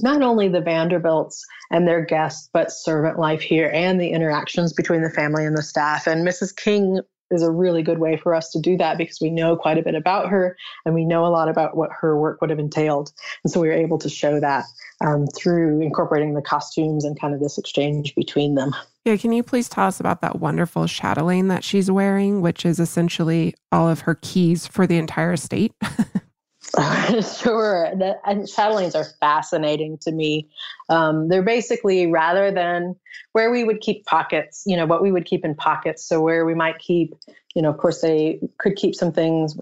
[0.00, 5.02] not only the Vanderbilts and their guests, but servant life here and the interactions between
[5.02, 6.06] the family and the staff.
[6.06, 6.56] And Mrs.
[6.56, 9.78] King is a really good way for us to do that because we know quite
[9.78, 12.58] a bit about her and we know a lot about what her work would have
[12.58, 13.12] entailed.
[13.44, 14.64] And so we were able to show that
[15.04, 18.74] um, through incorporating the costumes and kind of this exchange between them.
[19.04, 22.78] Yeah, can you please tell us about that wonderful chatelaine that she's wearing, which is
[22.78, 25.72] essentially all of her keys for the entire estate?
[27.42, 27.90] sure.
[27.96, 30.48] The, and chatelaines are fascinating to me.
[30.88, 32.96] Um, they're basically rather than
[33.32, 36.04] where we would keep pockets, you know, what we would keep in pockets.
[36.04, 37.14] So where we might keep,
[37.54, 39.58] you know, of course, they could keep some things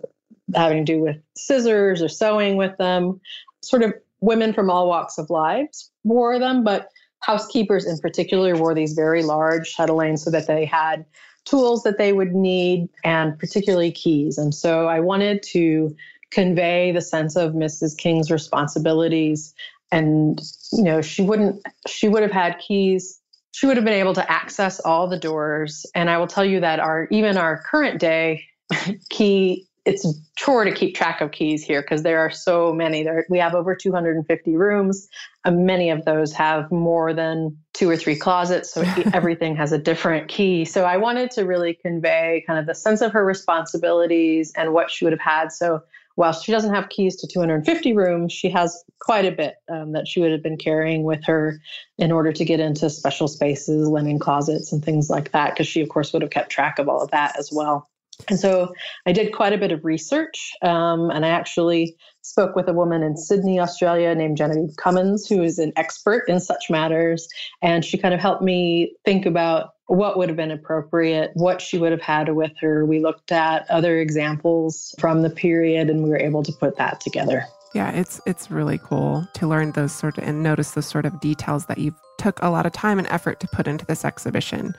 [0.55, 3.21] having to do with scissors or sewing with them.
[3.63, 6.89] Sort of women from all walks of lives wore them, but
[7.21, 11.05] housekeepers in particular wore these very large chatelaines so that they had
[11.45, 14.39] tools that they would need and particularly keys.
[14.39, 15.97] And so I wanted to
[16.31, 17.97] convey the sense of Mrs.
[17.97, 19.55] King's responsibilities.
[19.91, 20.41] And,
[20.73, 23.21] you know, she wouldn't, she would have had keys.
[23.53, 25.87] She would have been able to access all the doors.
[25.95, 28.45] And I will tell you that our, even our current day
[29.11, 33.05] key, it's a chore to keep track of keys here because there are so many.
[33.05, 35.09] There, we have over 250 rooms.
[35.47, 38.71] And many of those have more than two or three closets.
[38.71, 38.83] So
[39.15, 40.67] everything has a different key.
[40.67, 44.91] So I wanted to really convey kind of the sense of her responsibilities and what
[44.91, 45.53] she would have had.
[45.53, 45.83] So
[46.19, 50.09] while she doesn't have keys to 250 rooms, she has quite a bit um, that
[50.09, 51.61] she would have been carrying with her
[51.97, 55.81] in order to get into special spaces, linen closets, and things like that, because she,
[55.81, 57.89] of course, would have kept track of all of that as well.
[58.29, 58.75] And so
[59.07, 63.05] I did quite a bit of research, um, and I actually spoke with a woman
[63.05, 67.29] in Sydney, Australia, named Genevieve Cummins, who is an expert in such matters.
[67.63, 71.79] And she kind of helped me think about what would have been appropriate, what she
[71.79, 72.85] would have had with her.
[72.85, 77.01] We looked at other examples from the period and we were able to put that
[77.01, 77.45] together.
[77.75, 81.21] Yeah, it's it's really cool to learn those sort of and notice those sort of
[81.21, 84.75] details that you took a lot of time and effort to put into this exhibition.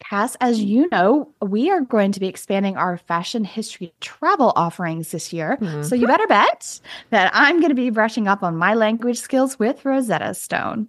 [0.00, 5.12] Cass, as you know, we are going to be expanding our fashion history travel offerings
[5.12, 5.56] this year.
[5.60, 5.82] Mm-hmm.
[5.84, 9.58] So you better bet that I'm going to be brushing up on my language skills
[9.58, 10.88] with Rosetta Stone.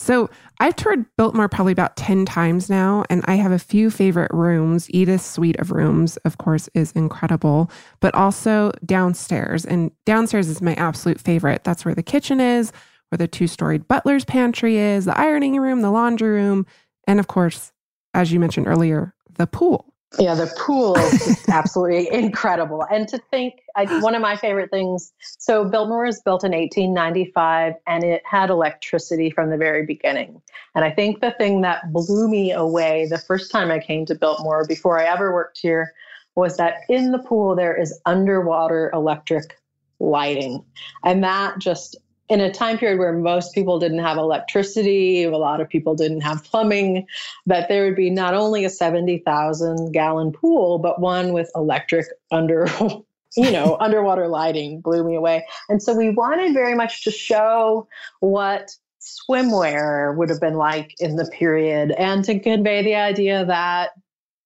[0.00, 4.30] So I've toured Biltmore probably about 10 times now, and I have a few favorite
[4.32, 4.88] rooms.
[4.94, 9.66] Edith's suite of rooms, of course, is incredible, but also downstairs.
[9.66, 11.64] And downstairs is my absolute favorite.
[11.64, 12.72] That's where the kitchen is,
[13.10, 16.64] where the two storied butler's pantry is, the ironing room, the laundry room,
[17.06, 17.70] and of course,
[18.14, 19.89] as you mentioned earlier, the pool.
[20.18, 22.84] Yeah, the pool is absolutely incredible.
[22.90, 27.74] And to think, I, one of my favorite things so Biltmore was built in 1895
[27.86, 30.42] and it had electricity from the very beginning.
[30.74, 34.14] And I think the thing that blew me away the first time I came to
[34.14, 35.92] Biltmore before I ever worked here
[36.34, 39.58] was that in the pool there is underwater electric
[40.00, 40.64] lighting.
[41.04, 41.96] And that just
[42.30, 46.20] in a time period where most people didn't have electricity, a lot of people didn't
[46.20, 47.04] have plumbing,
[47.46, 52.68] that there would be not only a 70,000 gallon pool, but one with electric under,
[53.36, 55.44] you know, underwater lighting blew me away.
[55.68, 57.88] And so we wanted very much to show
[58.20, 63.90] what swimwear would have been like in the period and to convey the idea that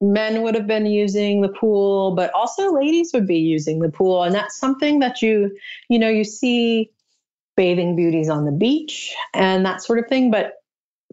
[0.01, 4.23] men would have been using the pool but also ladies would be using the pool
[4.23, 5.51] and that's something that you
[5.89, 6.89] you know you see
[7.57, 10.31] bathing beauties on the beach and that sort of thing.
[10.31, 10.53] But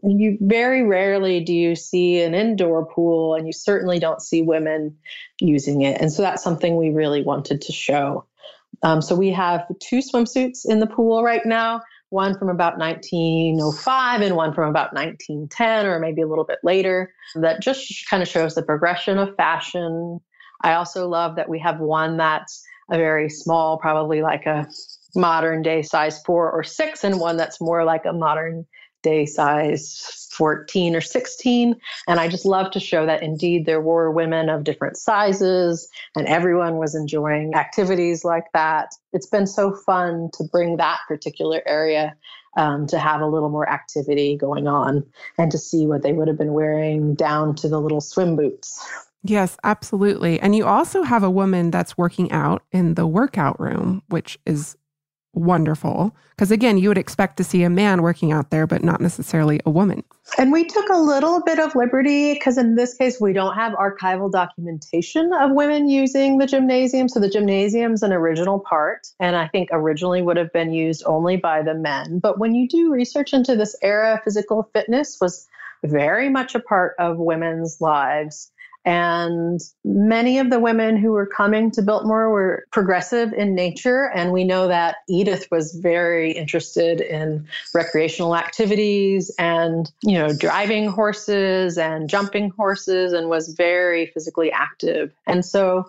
[0.04, 4.98] you very rarely do you see an indoor pool, and you certainly don't see women
[5.40, 6.02] using it.
[6.02, 8.26] And so that's something we really wanted to show.
[8.84, 14.22] Um, so we have two swimsuits in the pool right now one from about 1905
[14.22, 18.28] and one from about 1910 or maybe a little bit later that just kind of
[18.28, 20.20] shows the progression of fashion
[20.62, 24.68] i also love that we have one that's a very small probably like a
[25.16, 28.66] modern day size four or six and one that's more like a modern
[29.02, 31.76] day size 14 or 16.
[32.08, 36.28] And I just love to show that indeed there were women of different sizes and
[36.28, 38.94] everyone was enjoying activities like that.
[39.14, 42.16] It's been so fun to bring that particular area
[42.58, 45.06] um, to have a little more activity going on
[45.38, 48.86] and to see what they would have been wearing down to the little swim boots.
[49.24, 50.40] Yes, absolutely.
[50.40, 54.76] And you also have a woman that's working out in the workout room, which is
[55.34, 56.16] wonderful.
[56.32, 59.60] Because again, you would expect to see a man working out there, but not necessarily
[59.66, 60.04] a woman.
[60.38, 63.74] And we took a little bit of liberty because in this case, we don't have
[63.74, 67.10] archival documentation of women using the gymnasium.
[67.10, 71.38] So the gymnasium's an original part, and I think originally would have been used only
[71.38, 72.20] by the men.
[72.20, 75.48] But when you do research into this era, physical fitness was
[75.84, 78.52] very much a part of women's lives.
[78.84, 84.10] And many of the women who were coming to Biltmore were progressive in nature.
[84.16, 90.88] And we know that Edith was very interested in recreational activities and, you know, driving
[90.88, 95.14] horses and jumping horses and was very physically active.
[95.28, 95.86] And so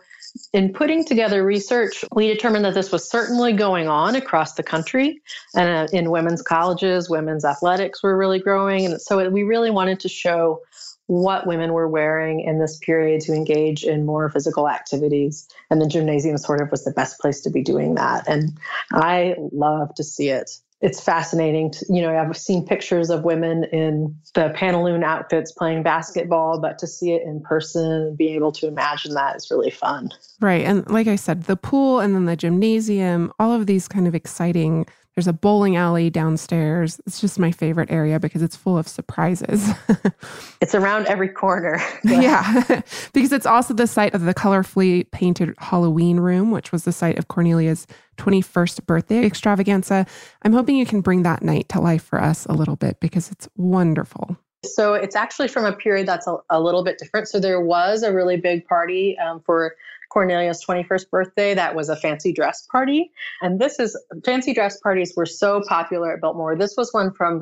[0.52, 5.20] in putting together research, we determined that this was certainly going on across the country.
[5.54, 8.84] And uh, in women's colleges, women's athletics were really growing.
[8.86, 10.60] And so we really wanted to show
[11.06, 15.48] what women were wearing in this period to engage in more physical activities.
[15.70, 18.28] And the gymnasium sort of was the best place to be doing that.
[18.28, 18.58] And
[18.92, 20.50] I love to see it.
[20.80, 21.70] It's fascinating.
[21.70, 26.78] To, you know, I've seen pictures of women in the pantaloon outfits playing basketball, but
[26.78, 30.10] to see it in person be able to imagine that is really fun.
[30.40, 30.64] Right.
[30.64, 34.14] And like I said, the pool and then the gymnasium, all of these kind of
[34.16, 37.00] exciting there's a bowling alley downstairs.
[37.06, 39.70] It's just my favorite area because it's full of surprises.
[40.60, 41.80] it's around every corner.
[42.04, 42.80] yeah,
[43.12, 47.18] because it's also the site of the colorfully painted Halloween room, which was the site
[47.18, 47.86] of Cornelia's
[48.16, 50.06] 21st birthday extravaganza.
[50.42, 53.30] I'm hoping you can bring that night to life for us a little bit because
[53.30, 54.38] it's wonderful.
[54.64, 57.28] So it's actually from a period that's a, a little bit different.
[57.28, 59.74] So there was a really big party um, for
[60.12, 63.10] Cornelia's 21st birthday that was a fancy dress party.
[63.40, 66.56] And this is fancy dress parties were so popular at Biltmore.
[66.56, 67.40] This was one from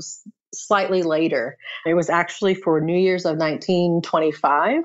[0.55, 1.57] slightly later.
[1.85, 4.85] It was actually for New Year's of 1925.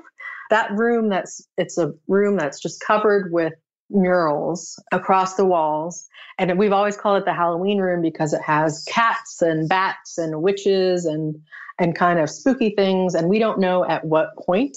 [0.50, 3.52] That room that's it's a room that's just covered with
[3.88, 6.08] murals across the walls.
[6.38, 10.42] And we've always called it the Halloween room because it has cats and bats and
[10.42, 11.36] witches and
[11.78, 13.14] and kind of spooky things.
[13.14, 14.76] And we don't know at what point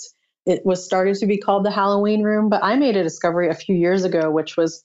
[0.49, 2.49] it was started to be called the Halloween Room.
[2.49, 4.83] But I made a discovery a few years ago, which was,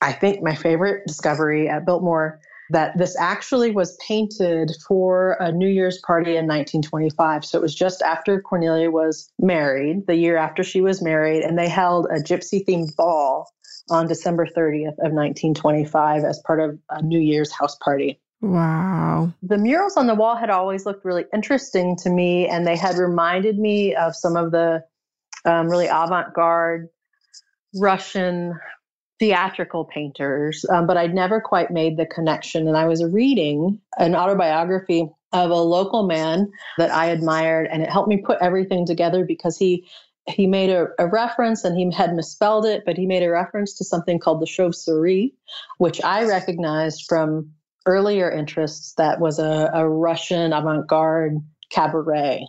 [0.00, 5.68] I think, my favorite discovery at Biltmore that this actually was painted for a New
[5.68, 7.44] Year's party in 1925.
[7.44, 11.58] So it was just after Cornelia was married, the year after she was married, and
[11.58, 13.50] they held a gypsy themed ball
[13.90, 18.18] on December 30th of 1925 as part of a New Year's house party.
[18.40, 19.32] Wow.
[19.42, 22.96] The murals on the wall had always looked really interesting to me, and they had
[22.96, 24.84] reminded me of some of the
[25.44, 26.88] um, really avant garde
[27.74, 28.58] Russian
[29.18, 32.66] theatrical painters, um, but I'd never quite made the connection.
[32.66, 37.90] And I was reading an autobiography of a local man that I admired, and it
[37.90, 39.86] helped me put everything together because he
[40.26, 43.78] he made a, a, reference and he had misspelled it, but he made a reference
[43.78, 45.30] to something called the chauve-souris,
[45.78, 47.52] which I recognized from
[47.86, 51.38] earlier interests that was a, a Russian avant garde
[51.70, 52.46] cabaret.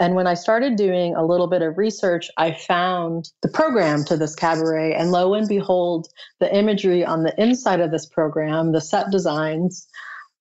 [0.00, 4.16] And when I started doing a little bit of research, I found the program to
[4.16, 4.94] this cabaret.
[4.94, 6.06] And lo and behold,
[6.38, 9.88] the imagery on the inside of this program, the set designs,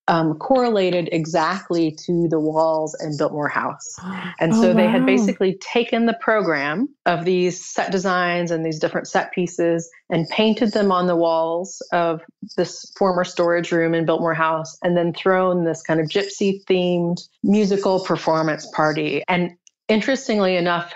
[0.07, 3.95] um, correlated exactly to the walls in Biltmore House.
[4.39, 4.73] And so oh, wow.
[4.73, 9.89] they had basically taken the program of these set designs and these different set pieces
[10.09, 12.21] and painted them on the walls of
[12.55, 17.27] this former storage room in Biltmore House and then thrown this kind of gypsy themed
[17.41, 19.23] musical performance party.
[19.27, 20.93] And interestingly enough,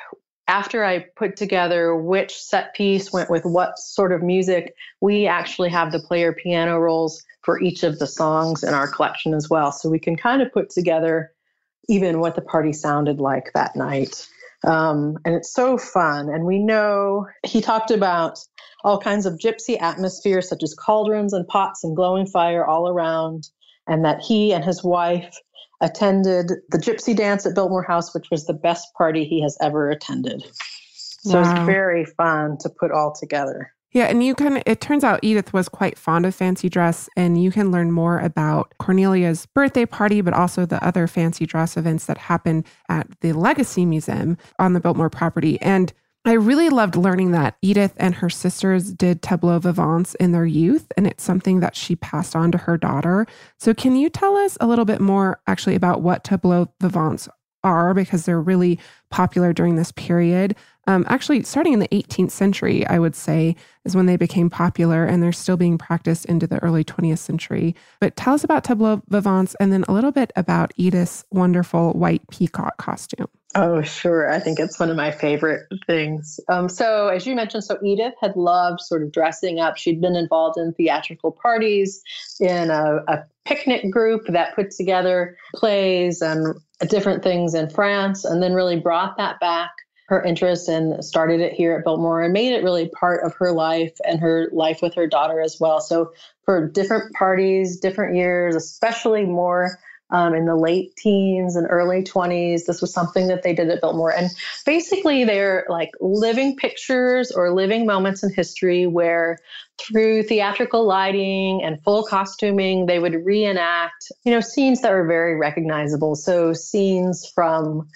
[0.51, 5.69] after I put together which set piece went with what sort of music, we actually
[5.69, 9.71] have the player piano rolls for each of the songs in our collection as well.
[9.71, 11.31] So we can kind of put together
[11.87, 14.27] even what the party sounded like that night.
[14.67, 16.27] Um, and it's so fun.
[16.27, 18.37] And we know he talked about
[18.83, 23.47] all kinds of gypsy atmospheres, such as cauldrons and pots and glowing fire all around,
[23.87, 25.33] and that he and his wife
[25.81, 29.89] attended the gypsy dance at Biltmore House, which was the best party he has ever
[29.89, 30.43] attended.
[30.93, 31.51] So wow.
[31.51, 33.73] it's very fun to put all together.
[33.93, 37.43] Yeah, and you can, it turns out Edith was quite fond of fancy dress, and
[37.43, 42.05] you can learn more about Cornelia's birthday party, but also the other fancy dress events
[42.05, 45.59] that happened at the Legacy Museum on the Biltmore property.
[45.61, 45.91] And
[46.23, 50.91] I really loved learning that Edith and her sisters did tableau vivants in their youth,
[50.95, 53.25] and it's something that she passed on to her daughter.
[53.57, 57.27] So, can you tell us a little bit more actually about what tableau vivants
[57.63, 57.95] are?
[57.95, 58.77] Because they're really
[59.09, 60.55] popular during this period.
[60.85, 65.03] Um, actually, starting in the 18th century, I would say, is when they became popular,
[65.03, 67.75] and they're still being practiced into the early 20th century.
[67.99, 72.21] But tell us about tableau vivants and then a little bit about Edith's wonderful white
[72.29, 73.27] peacock costume.
[73.53, 74.31] Oh, sure.
[74.31, 76.39] I think it's one of my favorite things.
[76.47, 79.75] Um, so, as you mentioned, so Edith had loved sort of dressing up.
[79.75, 82.01] She'd been involved in theatrical parties,
[82.39, 86.55] in a, a picnic group that put together plays and
[86.89, 89.71] different things in France, and then really brought that back
[90.11, 93.53] her interest and started it here at Biltmore and made it really part of her
[93.53, 95.79] life and her life with her daughter as well.
[95.79, 96.11] So
[96.43, 99.79] for different parties, different years, especially more
[100.11, 102.65] um, in the late teens and early 20s.
[102.65, 104.13] This was something that they did at Biltmore.
[104.13, 104.29] And
[104.65, 109.37] basically, they're like living pictures or living moments in history where
[109.77, 115.35] through theatrical lighting and full costuming, they would reenact, you know, scenes that were very
[115.35, 116.15] recognizable.
[116.15, 117.87] So scenes from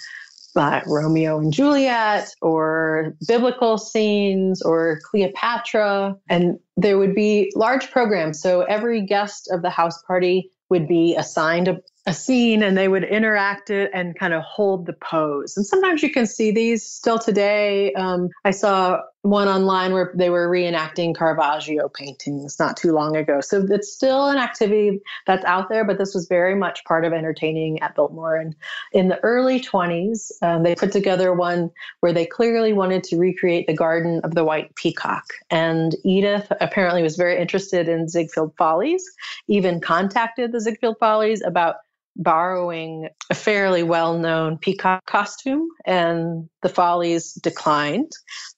[0.55, 6.15] Romeo and Juliet or biblical scenes or Cleopatra.
[6.29, 8.41] And there would be large programs.
[8.41, 12.87] So every guest of the house party would be assigned a, a scene and they
[12.87, 15.57] would interact it and kind of hold the pose.
[15.57, 17.93] And sometimes you can see these still today.
[17.93, 23.41] Um, I saw one online where they were reenacting Caravaggio paintings not too long ago.
[23.41, 27.11] So it's still an activity that's out there, but this was very much part of
[27.11, 28.35] entertaining at Biltmore.
[28.35, 28.55] And
[28.91, 33.65] in the early 20s, um, they put together one where they clearly wanted to recreate
[33.65, 35.25] the Garden of the White Peacock.
[35.49, 39.03] And Edith apparently was very interested in Ziegfeld Follies,
[39.47, 41.77] even contacted the Ziegfeld Follies about
[42.15, 48.11] borrowing a fairly well known peacock costume, and the Follies declined,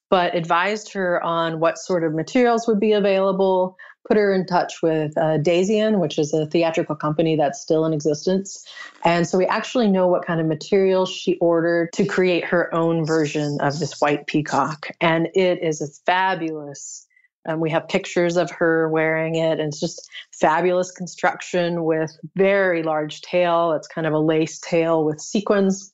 [0.10, 3.78] but advised her on what sort of materials would be available,
[4.08, 7.94] put her in touch with uh, Dazian, which is a theatrical company that's still in
[7.94, 8.66] existence.
[9.04, 13.06] And so we actually know what kind of materials she ordered to create her own
[13.06, 14.88] version of this white peacock.
[15.02, 17.06] And it is a fabulous
[17.48, 22.84] and we have pictures of her wearing it, and it's just fabulous construction with very
[22.84, 23.72] large tail.
[23.72, 25.94] It's kind of a lace tail with sequins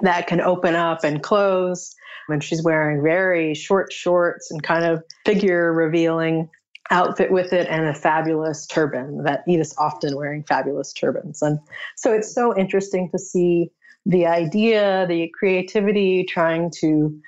[0.00, 1.94] that can open up and close.
[2.28, 6.48] And she's wearing very short shorts and kind of figure revealing
[6.90, 11.42] outfit with it and a fabulous turban that Edith's often wearing fabulous turbans.
[11.42, 11.58] And
[11.96, 13.70] so it's so interesting to see
[14.06, 17.18] the idea, the creativity trying to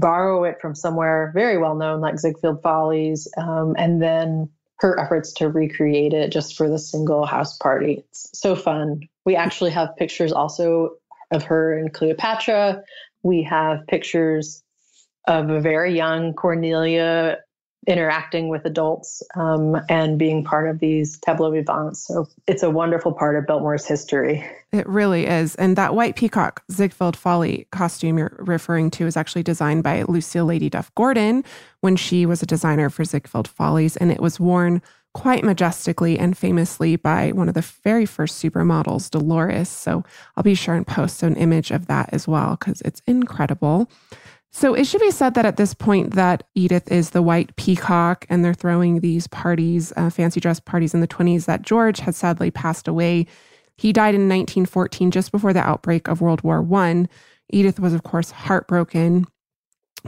[0.00, 4.48] borrow it from somewhere very well known like Ziegfeld Follies, um, and then
[4.78, 8.04] her efforts to recreate it just for the single house party.
[8.08, 9.02] It's so fun.
[9.26, 10.96] We actually have pictures also
[11.30, 12.82] of her and Cleopatra.
[13.22, 14.62] We have pictures
[15.28, 17.38] of a very young Cornelia
[17.90, 22.06] interacting with adults um, and being part of these tableau vivants.
[22.06, 24.48] So it's a wonderful part of Biltmore's history.
[24.72, 25.56] It really is.
[25.56, 30.46] And that white peacock Ziegfeld Folly costume you're referring to is actually designed by Lucile
[30.46, 31.44] Lady Duff Gordon
[31.80, 33.96] when she was a designer for Ziegfeld Follies.
[33.96, 34.80] And it was worn
[35.12, 39.68] quite majestically and famously by one of the very first supermodels, Dolores.
[39.68, 40.04] So
[40.36, 43.90] I'll be sure and post an image of that as well because it's incredible.
[44.52, 48.26] So it should be said that at this point that Edith is the white peacock
[48.28, 52.14] and they're throwing these parties, uh, fancy dress parties in the 20s that George had
[52.14, 53.26] sadly passed away.
[53.76, 57.06] He died in 1914 just before the outbreak of World War I.
[57.50, 59.26] Edith was of course heartbroken,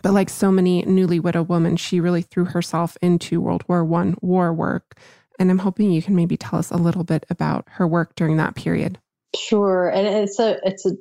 [0.02, 4.14] but like so many newly widowed women, she really threw herself into World War I
[4.20, 4.98] war work.
[5.38, 8.36] And I'm hoping you can maybe tell us a little bit about her work during
[8.36, 8.98] that period.
[9.34, 10.92] Sure, and it's a it's a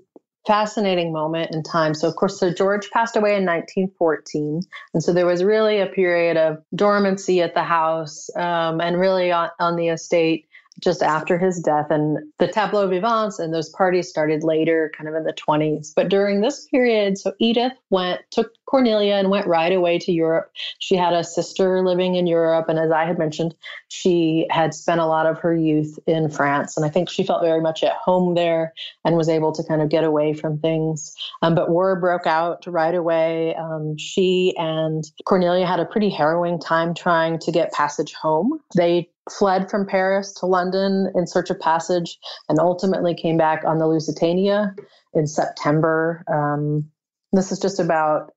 [0.47, 1.93] fascinating moment in time.
[1.93, 4.61] So, of course, so George passed away in 1914.
[4.93, 9.31] And so there was really a period of dormancy at the house um, and really
[9.31, 10.47] on, on the estate
[10.81, 11.87] just after his death.
[11.89, 15.93] And the tableau vivants and those parties started later, kind of in the 20s.
[15.95, 20.51] But during this period, so Edith went, took Cornelia and went right away to Europe.
[20.79, 22.69] She had a sister living in Europe.
[22.69, 23.53] And as I had mentioned,
[23.89, 26.77] she had spent a lot of her youth in France.
[26.77, 28.73] And I think she felt very much at home there
[29.05, 31.13] and was able to kind of get away from things.
[31.41, 33.55] Um, but war broke out right away.
[33.55, 38.59] Um, she and Cornelia had a pretty harrowing time trying to get passage home.
[38.75, 42.17] They fled from Paris to London in search of passage
[42.49, 44.75] and ultimately came back on the Lusitania
[45.13, 46.23] in September.
[46.31, 46.89] Um,
[47.31, 48.33] this is just about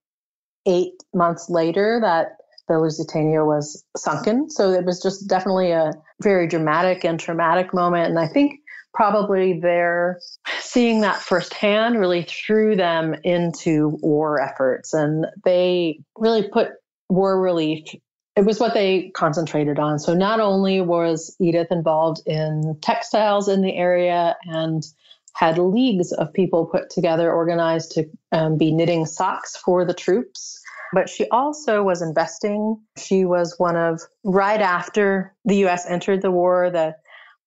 [0.67, 4.49] eight months later that the Lusitania was sunken.
[4.49, 8.09] So it was just definitely a very dramatic and traumatic moment.
[8.09, 8.59] And I think
[8.93, 10.19] probably their
[10.59, 14.93] seeing that firsthand really threw them into war efforts.
[14.93, 16.69] And they really put
[17.09, 17.85] war relief
[18.35, 19.97] it was what they concentrated on.
[19.99, 24.85] So not only was Edith involved in textiles in the area and
[25.33, 30.61] had leagues of people put together, organized to um, be knitting socks for the troops,
[30.93, 32.79] but she also was investing.
[32.97, 36.95] She was one of, right after the US entered the war, the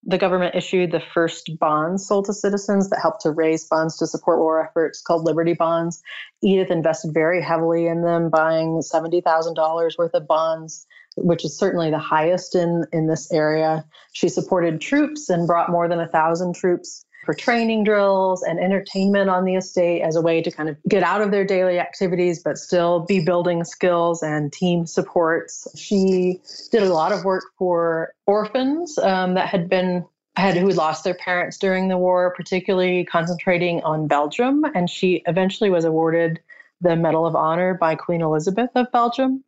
[0.09, 4.07] the government issued the first bonds sold to citizens that helped to raise funds to
[4.07, 6.03] support war efforts called Liberty Bonds.
[6.43, 10.87] Edith invested very heavily in them, buying $70,000 worth of bonds,
[11.19, 13.85] which is certainly the highest in, in this area.
[14.13, 19.29] She supported troops and brought more than a thousand troops for training drills and entertainment
[19.29, 22.43] on the estate as a way to kind of get out of their daily activities
[22.43, 25.69] but still be building skills and team supports.
[25.77, 26.41] She
[26.73, 30.07] did a lot of work for orphans um, that had been
[30.37, 35.69] had who lost their parents during the war, particularly concentrating on Belgium, and she eventually
[35.69, 36.41] was awarded
[36.81, 39.45] the Medal of Honor by Queen Elizabeth of Belgium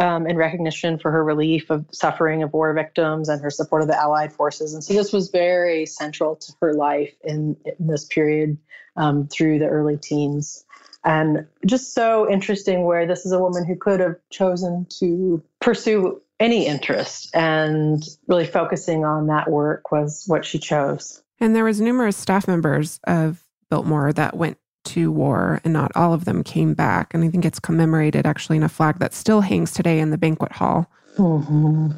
[0.00, 3.88] um, in recognition for her relief of suffering of war victims and her support of
[3.88, 4.72] the Allied forces.
[4.72, 8.56] And so this was very central to her life in, in this period
[8.96, 10.64] um, through the early teens.
[11.04, 16.20] And just so interesting, where this is a woman who could have chosen to pursue
[16.38, 21.22] any interest and really focusing on that work was what she chose.
[21.38, 24.58] And there was numerous staff members of Biltmore that went
[24.92, 27.14] to war, and not all of them came back.
[27.14, 30.18] And I think it's commemorated actually in a flag that still hangs today in the
[30.18, 30.90] banquet hall.
[31.16, 31.90] Mm-hmm.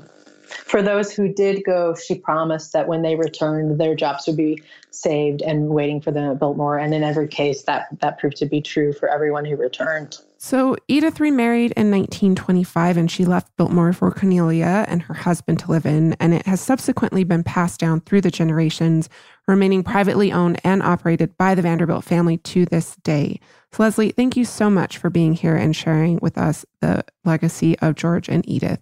[0.52, 4.62] For those who did go, she promised that when they returned, their jobs would be
[4.90, 6.78] saved and waiting for them at Biltmore.
[6.78, 10.18] And in every case, that that proved to be true for everyone who returned.
[10.38, 15.70] So Edith remarried in 1925 and she left Biltmore for Cornelia and her husband to
[15.70, 19.08] live in, and it has subsequently been passed down through the generations,
[19.46, 23.40] remaining privately owned and operated by the Vanderbilt family to this day.
[23.72, 27.78] So, Leslie, thank you so much for being here and sharing with us the legacy
[27.80, 28.80] of George and Edith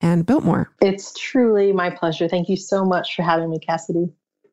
[0.00, 0.70] and Biltmore.
[0.80, 2.28] It's truly my pleasure.
[2.28, 4.10] Thank you so much for having me, Cassidy.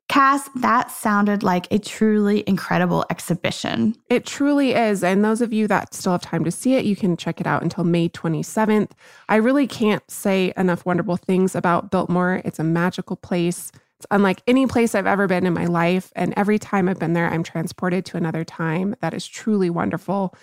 [0.09, 3.93] Cass, that sounded like a truly incredible exhibition.
[4.09, 5.03] It truly is.
[5.03, 7.47] And those of you that still have time to see it, you can check it
[7.47, 8.91] out until May 27th.
[9.27, 12.41] I really can't say enough wonderful things about Biltmore.
[12.45, 13.71] It's a magical place.
[13.99, 16.11] It's unlike any place I've ever been in my life.
[16.15, 20.35] And every time I've been there, I'm transported to another time that is truly wonderful.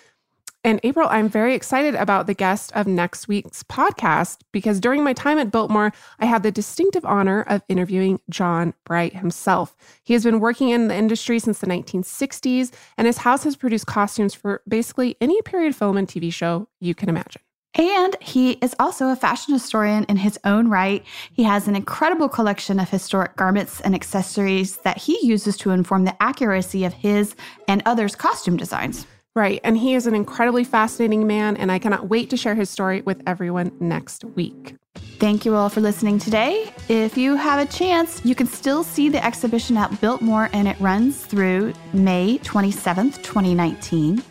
[0.65, 5.13] And April, I'm very excited about the guest of next week's podcast because during my
[5.13, 9.75] time at Biltmore, I had the distinctive honor of interviewing John Bright himself.
[10.03, 13.85] He has been working in the industry since the 1960s, and his house has produced
[13.85, 17.44] costumes for basically any period film and TV show you can imagine.
[17.75, 21.03] And he is also a fashion historian in his own right.
[21.33, 26.05] He has an incredible collection of historic garments and accessories that he uses to inform
[26.05, 27.35] the accuracy of his
[27.67, 29.05] and others' costume designs.
[29.35, 29.59] Right.
[29.65, 33.01] And he is an incredibly fascinating man, and I cannot wait to share his story
[33.01, 34.75] with everyone next week.
[35.19, 36.71] Thank you all for listening today.
[36.87, 40.79] If you have a chance, you can still see the exhibition at Biltmore, and it
[40.79, 44.23] runs through May 27th, 2019.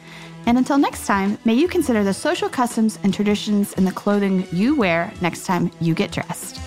[0.46, 4.46] And until next time, may you consider the social customs and traditions in the clothing
[4.52, 6.60] you wear next time you get dressed.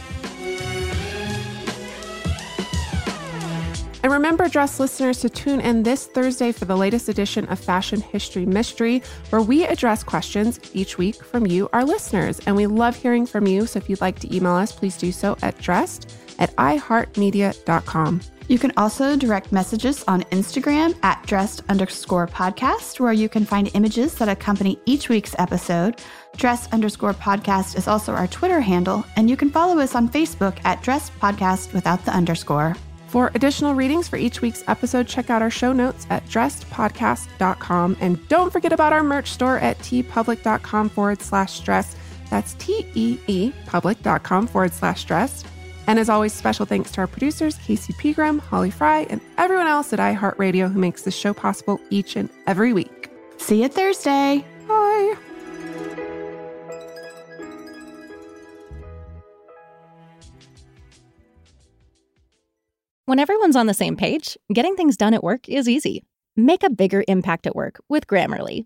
[4.03, 7.99] And remember, Dress listeners, to tune in this Thursday for the latest edition of Fashion
[7.99, 12.39] History Mystery, where we address questions each week from you, our listeners.
[12.45, 13.65] And we love hearing from you.
[13.65, 18.21] So if you'd like to email us, please do so at dressed at iheartmedia.com.
[18.47, 23.69] You can also direct messages on Instagram at dressed underscore podcast, where you can find
[23.73, 26.01] images that accompany each week's episode.
[26.37, 30.57] Dressed underscore podcast is also our Twitter handle, and you can follow us on Facebook
[30.63, 32.75] at dressed podcast without the underscore.
[33.07, 37.97] For additional readings for each week's episode, check out our show notes at dressedpodcast.com.
[37.99, 41.95] And don't forget about our merch store at teepublic.com forward slash dress.
[42.29, 45.45] That's T E E public.com forward slash dress.
[45.87, 49.93] And as always, special thanks to our producers, Casey Pegram, Holly Fry, and everyone else
[49.93, 53.09] at iHeartRadio who makes this show possible each and every week.
[53.37, 54.45] See you Thursday.
[54.67, 55.15] Bye.
[63.05, 66.03] When everyone's on the same page, getting things done at work is easy.
[66.35, 68.65] Make a bigger impact at work with Grammarly.